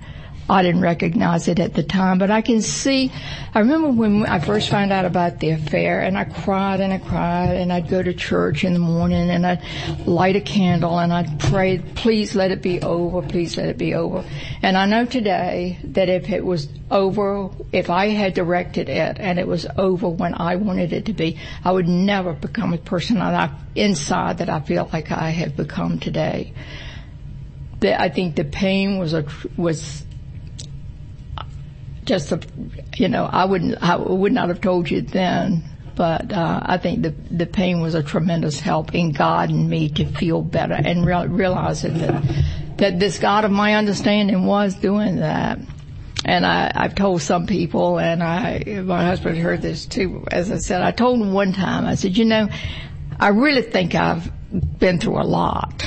I 0.49 0.61
didn't 0.61 0.81
recognize 0.81 1.47
it 1.47 1.59
at 1.59 1.73
the 1.73 1.83
time, 1.83 2.17
but 2.17 2.29
I 2.29 2.41
can 2.41 2.61
see, 2.61 3.11
I 3.53 3.59
remember 3.59 3.89
when 3.89 4.25
I 4.25 4.39
first 4.39 4.69
found 4.69 4.91
out 4.91 5.05
about 5.05 5.39
the 5.39 5.51
affair 5.51 6.01
and 6.01 6.17
I 6.17 6.25
cried 6.25 6.81
and 6.81 6.91
I 6.91 6.97
cried 6.97 7.55
and 7.55 7.71
I'd 7.71 7.87
go 7.87 8.03
to 8.03 8.13
church 8.13 8.65
in 8.65 8.73
the 8.73 8.79
morning 8.79 9.29
and 9.29 9.45
I'd 9.45 9.61
light 10.05 10.35
a 10.35 10.41
candle 10.41 10.99
and 10.99 11.13
I'd 11.13 11.39
pray, 11.39 11.79
please 11.79 12.35
let 12.35 12.51
it 12.51 12.61
be 12.61 12.81
over, 12.81 13.21
please 13.21 13.55
let 13.55 13.67
it 13.67 13.77
be 13.77 13.93
over. 13.93 14.25
And 14.61 14.77
I 14.77 14.85
know 14.85 15.05
today 15.05 15.79
that 15.85 16.09
if 16.09 16.29
it 16.29 16.45
was 16.45 16.67
over, 16.91 17.49
if 17.71 17.89
I 17.89 18.09
had 18.09 18.33
directed 18.33 18.89
it 18.89 19.17
and 19.19 19.39
it 19.39 19.47
was 19.47 19.65
over 19.77 20.09
when 20.09 20.33
I 20.33 20.57
wanted 20.57 20.91
it 20.91 21.05
to 21.05 21.13
be, 21.13 21.39
I 21.63 21.71
would 21.71 21.87
never 21.87 22.33
become 22.33 22.73
a 22.73 22.77
person 22.77 23.21
I, 23.21 23.49
inside 23.75 24.39
that 24.39 24.49
I 24.49 24.59
feel 24.59 24.89
like 24.91 25.09
I 25.09 25.29
have 25.29 25.55
become 25.55 25.99
today. 25.99 26.53
I 27.81 28.09
think 28.09 28.35
the 28.35 28.45
pain 28.45 28.97
was 28.97 29.13
a, 29.13 29.25
was 29.57 30.05
just 32.03 32.31
a, 32.31 32.39
you 32.95 33.07
know, 33.07 33.25
I 33.25 33.45
wouldn't, 33.45 33.81
I 33.81 33.95
would 33.95 34.31
not 34.31 34.49
have 34.49 34.61
told 34.61 34.89
you 34.89 35.01
then, 35.01 35.63
but 35.95 36.31
uh, 36.33 36.59
I 36.63 36.77
think 36.77 37.03
the 37.03 37.11
the 37.31 37.45
pain 37.45 37.79
was 37.79 37.93
a 37.93 38.03
tremendous 38.03 38.59
help 38.59 38.95
in 38.95 39.11
God 39.11 39.49
and 39.49 39.69
me 39.69 39.89
to 39.89 40.05
feel 40.05 40.41
better 40.41 40.73
and 40.73 41.05
re- 41.05 41.27
realize 41.27 41.83
that 41.83 42.23
that 42.77 42.99
this 42.99 43.19
God 43.19 43.45
of 43.45 43.51
my 43.51 43.75
understanding 43.75 44.45
was 44.45 44.75
doing 44.75 45.17
that. 45.17 45.59
And 46.25 46.45
I, 46.45 46.71
I've 46.73 46.95
told 46.95 47.21
some 47.21 47.47
people, 47.47 47.99
and 47.99 48.23
I, 48.23 48.63
my 48.85 49.03
husband 49.03 49.37
heard 49.37 49.61
this 49.61 49.85
too. 49.85 50.25
As 50.31 50.51
I 50.51 50.57
said, 50.57 50.81
I 50.81 50.91
told 50.91 51.19
him 51.19 51.33
one 51.33 51.51
time. 51.51 51.85
I 51.85 51.95
said, 51.95 52.17
you 52.17 52.23
know, 52.23 52.47
I 53.19 53.27
really 53.29 53.61
think 53.61 53.93
I've 53.93 54.31
been 54.79 54.99
through 54.99 55.21
a 55.21 55.27
lot, 55.27 55.85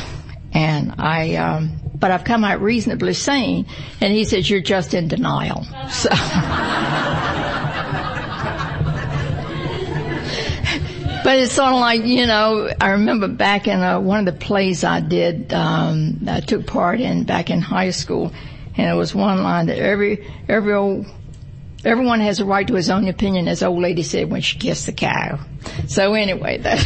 and 0.52 0.94
I 0.98 1.36
um, 1.36 1.80
but 1.98 2.10
I've 2.10 2.24
come 2.24 2.44
out 2.44 2.60
reasonably 2.60 3.14
sane. 3.14 3.66
And 4.00 4.12
he 4.12 4.24
says, 4.24 4.48
you're 4.48 4.60
just 4.60 4.94
in 4.94 5.08
denial. 5.08 5.64
So. 5.90 6.08
but 11.24 11.38
it's 11.38 11.52
sort 11.52 11.72
of 11.72 11.80
like, 11.80 12.04
you 12.04 12.26
know, 12.26 12.70
I 12.80 12.90
remember 12.90 13.28
back 13.28 13.66
in 13.68 13.80
uh, 13.80 14.00
one 14.00 14.26
of 14.26 14.34
the 14.34 14.40
plays 14.40 14.84
I 14.84 15.00
did, 15.00 15.52
um, 15.52 16.20
I 16.28 16.40
took 16.40 16.66
part 16.66 17.00
in 17.00 17.24
back 17.24 17.50
in 17.50 17.60
high 17.60 17.90
school, 17.90 18.32
and 18.76 18.88
it 18.88 18.94
was 18.94 19.14
one 19.14 19.42
line 19.42 19.66
that 19.66 19.78
every, 19.78 20.26
every 20.48 20.74
old 20.74 21.06
Everyone 21.86 22.18
has 22.18 22.40
a 22.40 22.44
right 22.44 22.66
to 22.66 22.74
his 22.74 22.90
own 22.90 23.06
opinion, 23.06 23.46
as 23.46 23.62
old 23.62 23.80
lady 23.80 24.02
said 24.02 24.28
when 24.28 24.40
she 24.40 24.58
kissed 24.58 24.86
the 24.86 24.92
cow. 24.92 25.38
So 25.88 26.14
anyway, 26.14 26.58
that, 26.62 26.78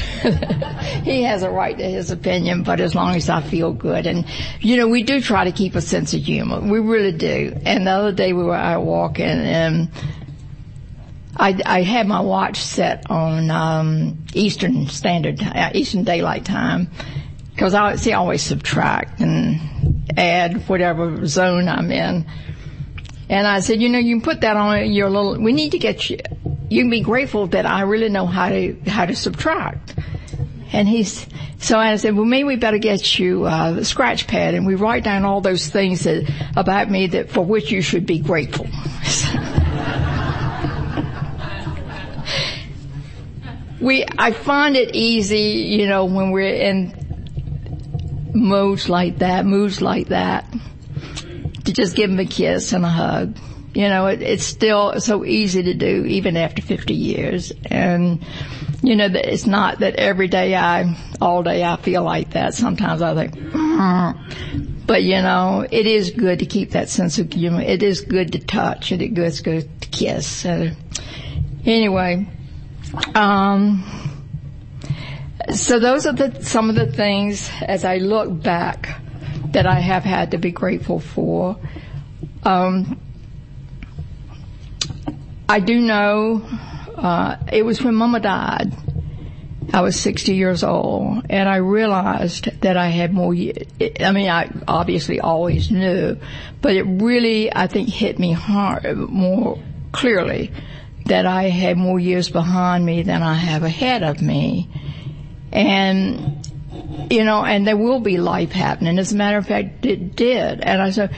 he 1.04 1.22
has 1.22 1.42
a 1.42 1.50
right 1.50 1.76
to 1.76 1.84
his 1.84 2.10
opinion, 2.10 2.62
but 2.62 2.80
as 2.80 2.94
long 2.94 3.14
as 3.14 3.28
I 3.28 3.40
feel 3.40 3.72
good. 3.72 4.06
And, 4.06 4.26
you 4.60 4.76
know, 4.76 4.88
we 4.88 5.02
do 5.02 5.20
try 5.20 5.44
to 5.44 5.52
keep 5.52 5.74
a 5.74 5.80
sense 5.80 6.14
of 6.14 6.22
humor. 6.22 6.60
We 6.60 6.78
really 6.80 7.12
do. 7.12 7.58
And 7.64 7.86
the 7.86 7.90
other 7.90 8.12
day 8.12 8.32
we 8.32 8.44
were 8.44 8.54
out 8.54 8.84
walking 8.84 9.24
and 9.24 9.90
I, 11.36 11.58
I 11.64 11.82
had 11.82 12.06
my 12.06 12.20
watch 12.20 12.60
set 12.60 13.10
on, 13.10 13.50
um, 13.50 14.24
Eastern 14.34 14.88
Standard, 14.88 15.42
uh, 15.42 15.70
Eastern 15.74 16.04
Daylight 16.04 16.44
Time. 16.44 16.90
Cause 17.56 17.74
I, 17.74 17.96
see, 17.96 18.12
I 18.12 18.16
always 18.16 18.42
subtract 18.42 19.20
and 19.20 20.08
add 20.16 20.68
whatever 20.68 21.26
zone 21.26 21.68
I'm 21.68 21.90
in. 21.90 22.26
And 23.28 23.46
I 23.46 23.60
said, 23.60 23.80
you 23.80 23.88
know, 23.88 23.98
you 23.98 24.16
can 24.16 24.22
put 24.22 24.40
that 24.40 24.56
on 24.56 24.90
your 24.90 25.08
little, 25.08 25.40
we 25.40 25.52
need 25.52 25.70
to 25.72 25.78
get 25.78 26.10
you, 26.10 26.18
you 26.70 26.82
can 26.82 26.88
be 26.90 27.00
grateful 27.00 27.48
that 27.48 27.66
I 27.66 27.82
really 27.82 28.08
know 28.08 28.24
how 28.26 28.48
to, 28.48 28.74
how 28.86 29.04
to 29.04 29.16
subtract. 29.16 29.96
And 30.72 30.88
he's, 30.88 31.26
so 31.58 31.76
I 31.76 31.96
said, 31.96 32.14
well, 32.14 32.24
maybe 32.24 32.44
we 32.44 32.54
better 32.54 32.78
get 32.78 33.18
you 33.18 33.44
uh, 33.44 33.82
scratch 33.82 34.28
pad 34.28 34.54
and 34.54 34.64
we 34.64 34.76
write 34.76 35.02
down 35.02 35.24
all 35.24 35.40
those 35.40 35.68
things 35.68 36.04
that, 36.04 36.32
about 36.56 36.88
me 36.88 37.08
that, 37.08 37.28
for 37.30 37.44
which 37.44 37.72
you 37.72 37.82
should 37.82 38.06
be 38.06 38.20
grateful. 38.20 38.66
we, 43.80 44.06
I 44.16 44.30
find 44.30 44.76
it 44.76 44.94
easy, 44.94 45.74
you 45.76 45.88
know, 45.88 46.04
when 46.04 46.30
we're 46.30 46.54
in 46.54 46.94
moods 48.32 48.88
like 48.88 49.18
that, 49.18 49.44
moods 49.44 49.82
like 49.82 50.06
that 50.08 50.46
to 51.64 51.72
just 51.72 51.96
give 51.96 52.10
them 52.10 52.20
a 52.20 52.26
kiss 52.26 52.72
and 52.72 52.84
a 52.84 52.88
hug. 52.88 53.36
You 53.72 53.88
know, 53.88 54.06
it, 54.06 54.20
it's 54.20 54.44
still 54.44 55.00
so 55.00 55.24
easy 55.24 55.62
to 55.62 55.74
do 55.74 56.04
even 56.06 56.36
after 56.36 56.60
50 56.60 56.92
years. 56.92 57.52
And, 57.66 58.24
you 58.82 58.96
know, 58.96 59.08
it's 59.12 59.46
not 59.46 59.78
that 59.78 59.96
every 59.96 60.26
day 60.26 60.56
I, 60.56 60.96
all 61.20 61.42
day 61.42 61.62
I 61.62 61.76
feel 61.76 62.02
like 62.02 62.30
that. 62.30 62.54
Sometimes 62.54 63.00
I 63.00 63.14
think, 63.14 63.34
mm. 63.34 64.86
but 64.86 65.04
you 65.04 65.22
know, 65.22 65.64
it 65.70 65.86
is 65.86 66.10
good 66.10 66.40
to 66.40 66.46
keep 66.46 66.70
that 66.72 66.88
sense 66.88 67.18
of 67.18 67.32
humor. 67.32 67.62
It 67.62 67.82
is 67.82 68.00
good 68.00 68.32
to 68.32 68.40
touch 68.40 68.90
and 68.90 69.00
it 69.00 69.16
is 69.16 69.40
good 69.40 69.80
to 69.82 69.88
kiss. 69.88 70.44
Uh, 70.44 70.74
anyway, 71.64 72.26
um, 73.14 73.84
so 75.54 75.78
those 75.78 76.06
are 76.06 76.12
the, 76.12 76.42
some 76.44 76.70
of 76.70 76.74
the 76.76 76.90
things 76.90 77.50
as 77.62 77.84
I 77.84 77.98
look 77.98 78.42
back 78.42 79.00
that 79.52 79.66
I 79.66 79.80
have 79.80 80.04
had 80.04 80.32
to 80.32 80.38
be 80.38 80.50
grateful 80.50 81.00
for. 81.00 81.56
Um, 82.42 83.00
I 85.50 85.58
do 85.58 85.80
know 85.80 86.42
uh, 86.96 87.36
it 87.52 87.64
was 87.64 87.82
when 87.82 87.96
Mama 87.96 88.20
died. 88.20 88.72
I 89.72 89.80
was 89.80 89.98
60 89.98 90.36
years 90.36 90.62
old, 90.62 91.26
and 91.28 91.48
I 91.48 91.56
realized 91.56 92.60
that 92.60 92.76
I 92.76 92.86
had 92.86 93.12
more. 93.12 93.32
I 93.32 94.12
mean, 94.12 94.28
I 94.28 94.48
obviously 94.68 95.18
always 95.18 95.72
knew, 95.72 96.18
but 96.62 96.76
it 96.76 96.84
really, 96.84 97.52
I 97.52 97.66
think, 97.66 97.88
hit 97.88 98.16
me 98.20 98.30
hard, 98.30 98.96
more 98.96 99.60
clearly, 99.90 100.52
that 101.06 101.26
I 101.26 101.48
had 101.48 101.76
more 101.76 101.98
years 101.98 102.30
behind 102.30 102.86
me 102.86 103.02
than 103.02 103.20
I 103.20 103.34
have 103.34 103.64
ahead 103.64 104.04
of 104.04 104.22
me, 104.22 104.68
and 105.50 106.46
you 107.10 107.24
know, 107.24 107.44
and 107.44 107.66
there 107.66 107.76
will 107.76 107.98
be 107.98 108.18
life 108.18 108.52
happening. 108.52 109.00
As 109.00 109.12
a 109.12 109.16
matter 109.16 109.38
of 109.38 109.48
fact, 109.48 109.84
it 109.84 110.14
did. 110.14 110.60
And 110.60 110.80
I 110.80 110.90
said, 110.90 111.12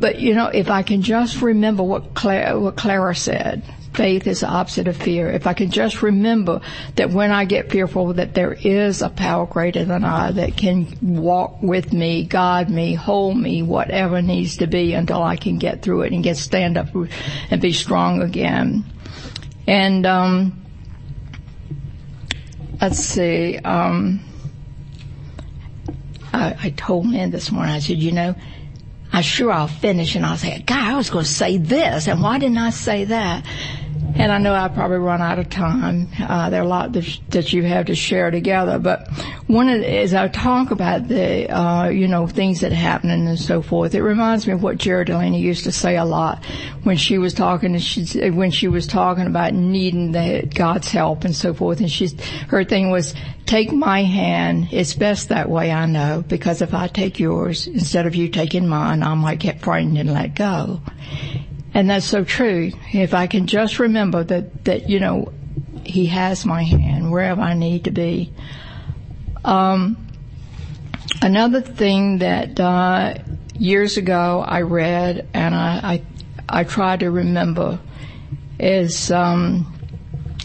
but 0.00 0.18
you 0.18 0.34
know, 0.34 0.46
if 0.46 0.70
I 0.70 0.82
can 0.82 1.02
just 1.02 1.42
remember 1.42 1.82
what 1.82 2.14
Clara, 2.14 2.58
what 2.58 2.76
Clara 2.76 3.14
said, 3.14 3.62
faith 3.92 4.26
is 4.26 4.40
the 4.40 4.48
opposite 4.48 4.88
of 4.88 4.96
fear. 4.96 5.30
If 5.30 5.46
I 5.46 5.52
can 5.52 5.70
just 5.70 6.02
remember 6.02 6.60
that 6.96 7.10
when 7.10 7.32
I 7.32 7.44
get 7.44 7.70
fearful 7.70 8.14
that 8.14 8.34
there 8.34 8.52
is 8.52 9.02
a 9.02 9.10
power 9.10 9.46
greater 9.46 9.84
than 9.84 10.04
I 10.04 10.32
that 10.32 10.56
can 10.56 10.96
walk 11.02 11.60
with 11.62 11.92
me, 11.92 12.24
guide 12.24 12.70
me, 12.70 12.94
hold 12.94 13.36
me, 13.36 13.62
whatever 13.62 14.22
needs 14.22 14.58
to 14.58 14.66
be 14.66 14.94
until 14.94 15.22
I 15.22 15.36
can 15.36 15.58
get 15.58 15.82
through 15.82 16.02
it 16.02 16.12
and 16.12 16.22
get 16.22 16.36
stand 16.36 16.78
up 16.78 16.88
and 17.50 17.60
be 17.60 17.72
strong 17.72 18.22
again. 18.22 18.84
And, 19.66 20.06
um, 20.06 20.64
let's 22.80 22.98
see, 22.98 23.58
um, 23.58 24.20
I, 26.32 26.56
I 26.62 26.70
told 26.70 27.06
Lynn 27.06 27.30
this 27.30 27.50
morning, 27.50 27.74
I 27.74 27.80
said, 27.80 27.98
you 27.98 28.12
know, 28.12 28.34
I'm 29.12 29.22
sure 29.22 29.50
I'll 29.50 29.68
finish 29.68 30.14
and 30.14 30.24
I'll 30.24 30.36
say, 30.36 30.62
God, 30.62 30.92
I 30.92 30.96
was 30.96 31.10
going 31.10 31.24
to 31.24 31.30
say 31.30 31.56
this 31.56 32.06
and 32.06 32.22
why 32.22 32.38
didn't 32.38 32.58
I 32.58 32.70
say 32.70 33.04
that? 33.04 33.44
And 34.16 34.30
I 34.32 34.38
know 34.38 34.54
I 34.54 34.68
probably 34.68 34.98
run 34.98 35.22
out 35.22 35.38
of 35.38 35.48
time. 35.48 36.08
Uh, 36.20 36.50
there 36.50 36.60
are 36.60 36.64
a 36.64 36.68
lot 36.68 36.92
that, 36.92 37.20
that 37.30 37.52
you 37.52 37.62
have 37.62 37.86
to 37.86 37.94
share 37.94 38.30
together, 38.30 38.78
but 38.78 39.08
one 39.46 39.68
of 39.68 39.80
the, 39.80 39.88
as 39.88 40.14
I 40.14 40.28
talk 40.28 40.70
about 40.70 41.08
the, 41.08 41.48
uh, 41.50 41.88
you 41.88 42.06
know, 42.06 42.26
things 42.26 42.60
that 42.60 42.72
happen 42.72 43.10
and 43.10 43.38
so 43.38 43.62
forth, 43.62 43.94
it 43.94 44.02
reminds 44.02 44.46
me 44.46 44.52
of 44.52 44.62
what 44.62 44.78
Jared 44.78 45.06
Delaney 45.06 45.40
used 45.40 45.64
to 45.64 45.72
say 45.72 45.96
a 45.96 46.04
lot 46.04 46.44
when 46.82 46.96
she 46.96 47.18
was 47.18 47.34
talking, 47.34 47.76
she, 47.78 48.30
when 48.30 48.50
she 48.50 48.68
was 48.68 48.86
talking 48.86 49.26
about 49.26 49.54
needing 49.54 50.12
the, 50.12 50.48
God's 50.54 50.88
help 50.88 51.24
and 51.24 51.34
so 51.34 51.54
forth. 51.54 51.80
And 51.80 51.90
she's, 51.90 52.18
her 52.48 52.64
thing 52.64 52.90
was, 52.90 53.14
take 53.46 53.72
my 53.72 54.02
hand. 54.02 54.68
It's 54.70 54.94
best 54.94 55.30
that 55.30 55.48
way, 55.48 55.72
I 55.72 55.86
know, 55.86 56.22
because 56.26 56.62
if 56.62 56.74
I 56.74 56.88
take 56.88 57.18
yours 57.18 57.66
instead 57.66 58.06
of 58.06 58.14
you 58.14 58.28
taking 58.28 58.68
mine, 58.68 59.02
I 59.02 59.14
might 59.14 59.38
get 59.38 59.60
frightened 59.60 59.98
and 59.98 60.12
let 60.12 60.34
go. 60.34 60.80
And 61.72 61.88
that's 61.88 62.06
so 62.06 62.24
true. 62.24 62.72
If 62.92 63.14
I 63.14 63.26
can 63.26 63.46
just 63.46 63.78
remember 63.78 64.24
that, 64.24 64.64
that, 64.64 64.88
you 64.90 65.00
know, 65.00 65.32
he 65.84 66.06
has 66.06 66.44
my 66.44 66.62
hand 66.62 67.10
wherever 67.10 67.40
I 67.40 67.54
need 67.54 67.84
to 67.84 67.90
be. 67.90 68.32
Um, 69.44 70.06
another 71.22 71.60
thing 71.60 72.18
that, 72.18 72.58
uh, 72.58 73.14
years 73.56 73.96
ago 73.96 74.44
I 74.46 74.62
read 74.62 75.28
and 75.32 75.54
I, 75.54 76.02
I, 76.48 76.60
I 76.60 76.64
try 76.64 76.96
to 76.96 77.10
remember 77.10 77.78
is, 78.58 79.10
um, 79.10 79.72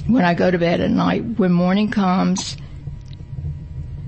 when 0.07 0.23
I 0.23 0.35
go 0.35 0.51
to 0.51 0.59
bed 0.59 0.81
at 0.81 0.91
night, 0.91 1.23
when 1.37 1.51
morning 1.51 1.89
comes 1.89 2.57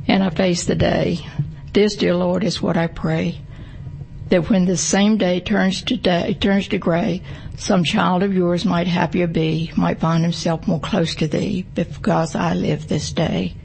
and 0.08 0.24
I 0.24 0.30
face 0.30 0.66
the 0.66 0.76
day, 0.76 1.26
this 1.74 1.96
dear 1.96 2.16
Lord 2.16 2.44
is 2.44 2.62
what 2.62 2.78
I 2.78 2.88
pray. 2.88 3.42
That 4.30 4.50
when 4.50 4.66
the 4.66 4.78
same 4.78 5.18
day 5.18 5.40
turns 5.40 5.82
to 5.84 5.98
day, 5.98 6.34
turns 6.34 6.68
to 6.70 6.78
gray, 6.78 7.22
some 7.56 7.84
child 7.84 8.24
of 8.24 8.34
yours 8.34 8.66
might 8.66 8.88
happier 8.88 9.28
be, 9.28 9.72
might 9.76 10.00
find 10.00 10.24
himself 10.24 10.68
more 10.68 10.80
close 10.80 11.16
to 11.16 11.28
thee 11.28 11.66
because 11.74 12.36
I 12.36 12.54
live 12.54 12.88
this 12.88 13.12
day. 13.12 13.56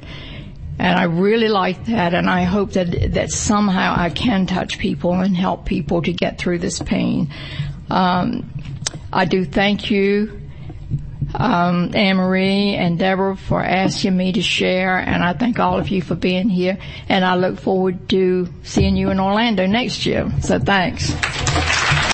And 0.79 0.99
I 0.99 1.05
really 1.05 1.49
like 1.49 1.87
that 1.87 2.15
and 2.15 2.29
I 2.29 2.43
hope 2.43 2.73
that, 2.73 3.13
that 3.13 3.31
somehow 3.31 3.95
I 3.97 4.11
can 4.11 4.47
touch 4.47 4.79
people 4.79 5.15
and 5.15 5.37
help 5.37 5.67
people 5.67 6.03
to 6.03 6.13
get 6.13 6.39
through 6.39 6.59
this 6.59 6.81
pain. 6.81 7.33
Um, 7.91 8.51
I 9.13 9.27
do 9.27 9.45
thank 9.45 9.91
you 9.91 10.42
um, 11.35 11.95
Anne 11.95 12.17
Marie 12.17 12.75
and 12.75 12.99
Deborah 12.99 13.37
for 13.37 13.63
asking 13.63 14.17
me 14.17 14.33
to 14.33 14.43
share, 14.43 14.99
and 14.99 15.23
I 15.23 15.33
thank 15.33 15.59
all 15.59 15.79
of 15.79 15.89
you 15.89 16.03
for 16.03 16.15
being 16.15 16.49
here. 16.49 16.79
And 17.09 17.25
I 17.25 17.37
look 17.37 17.59
forward 17.59 18.09
to 18.11 18.49
seeing 18.63 18.97
you 18.97 19.11
in 19.11 19.21
Orlando 19.21 19.67
next 19.67 20.07
year. 20.07 20.31
So 20.41 20.59
thanks. 20.59 21.13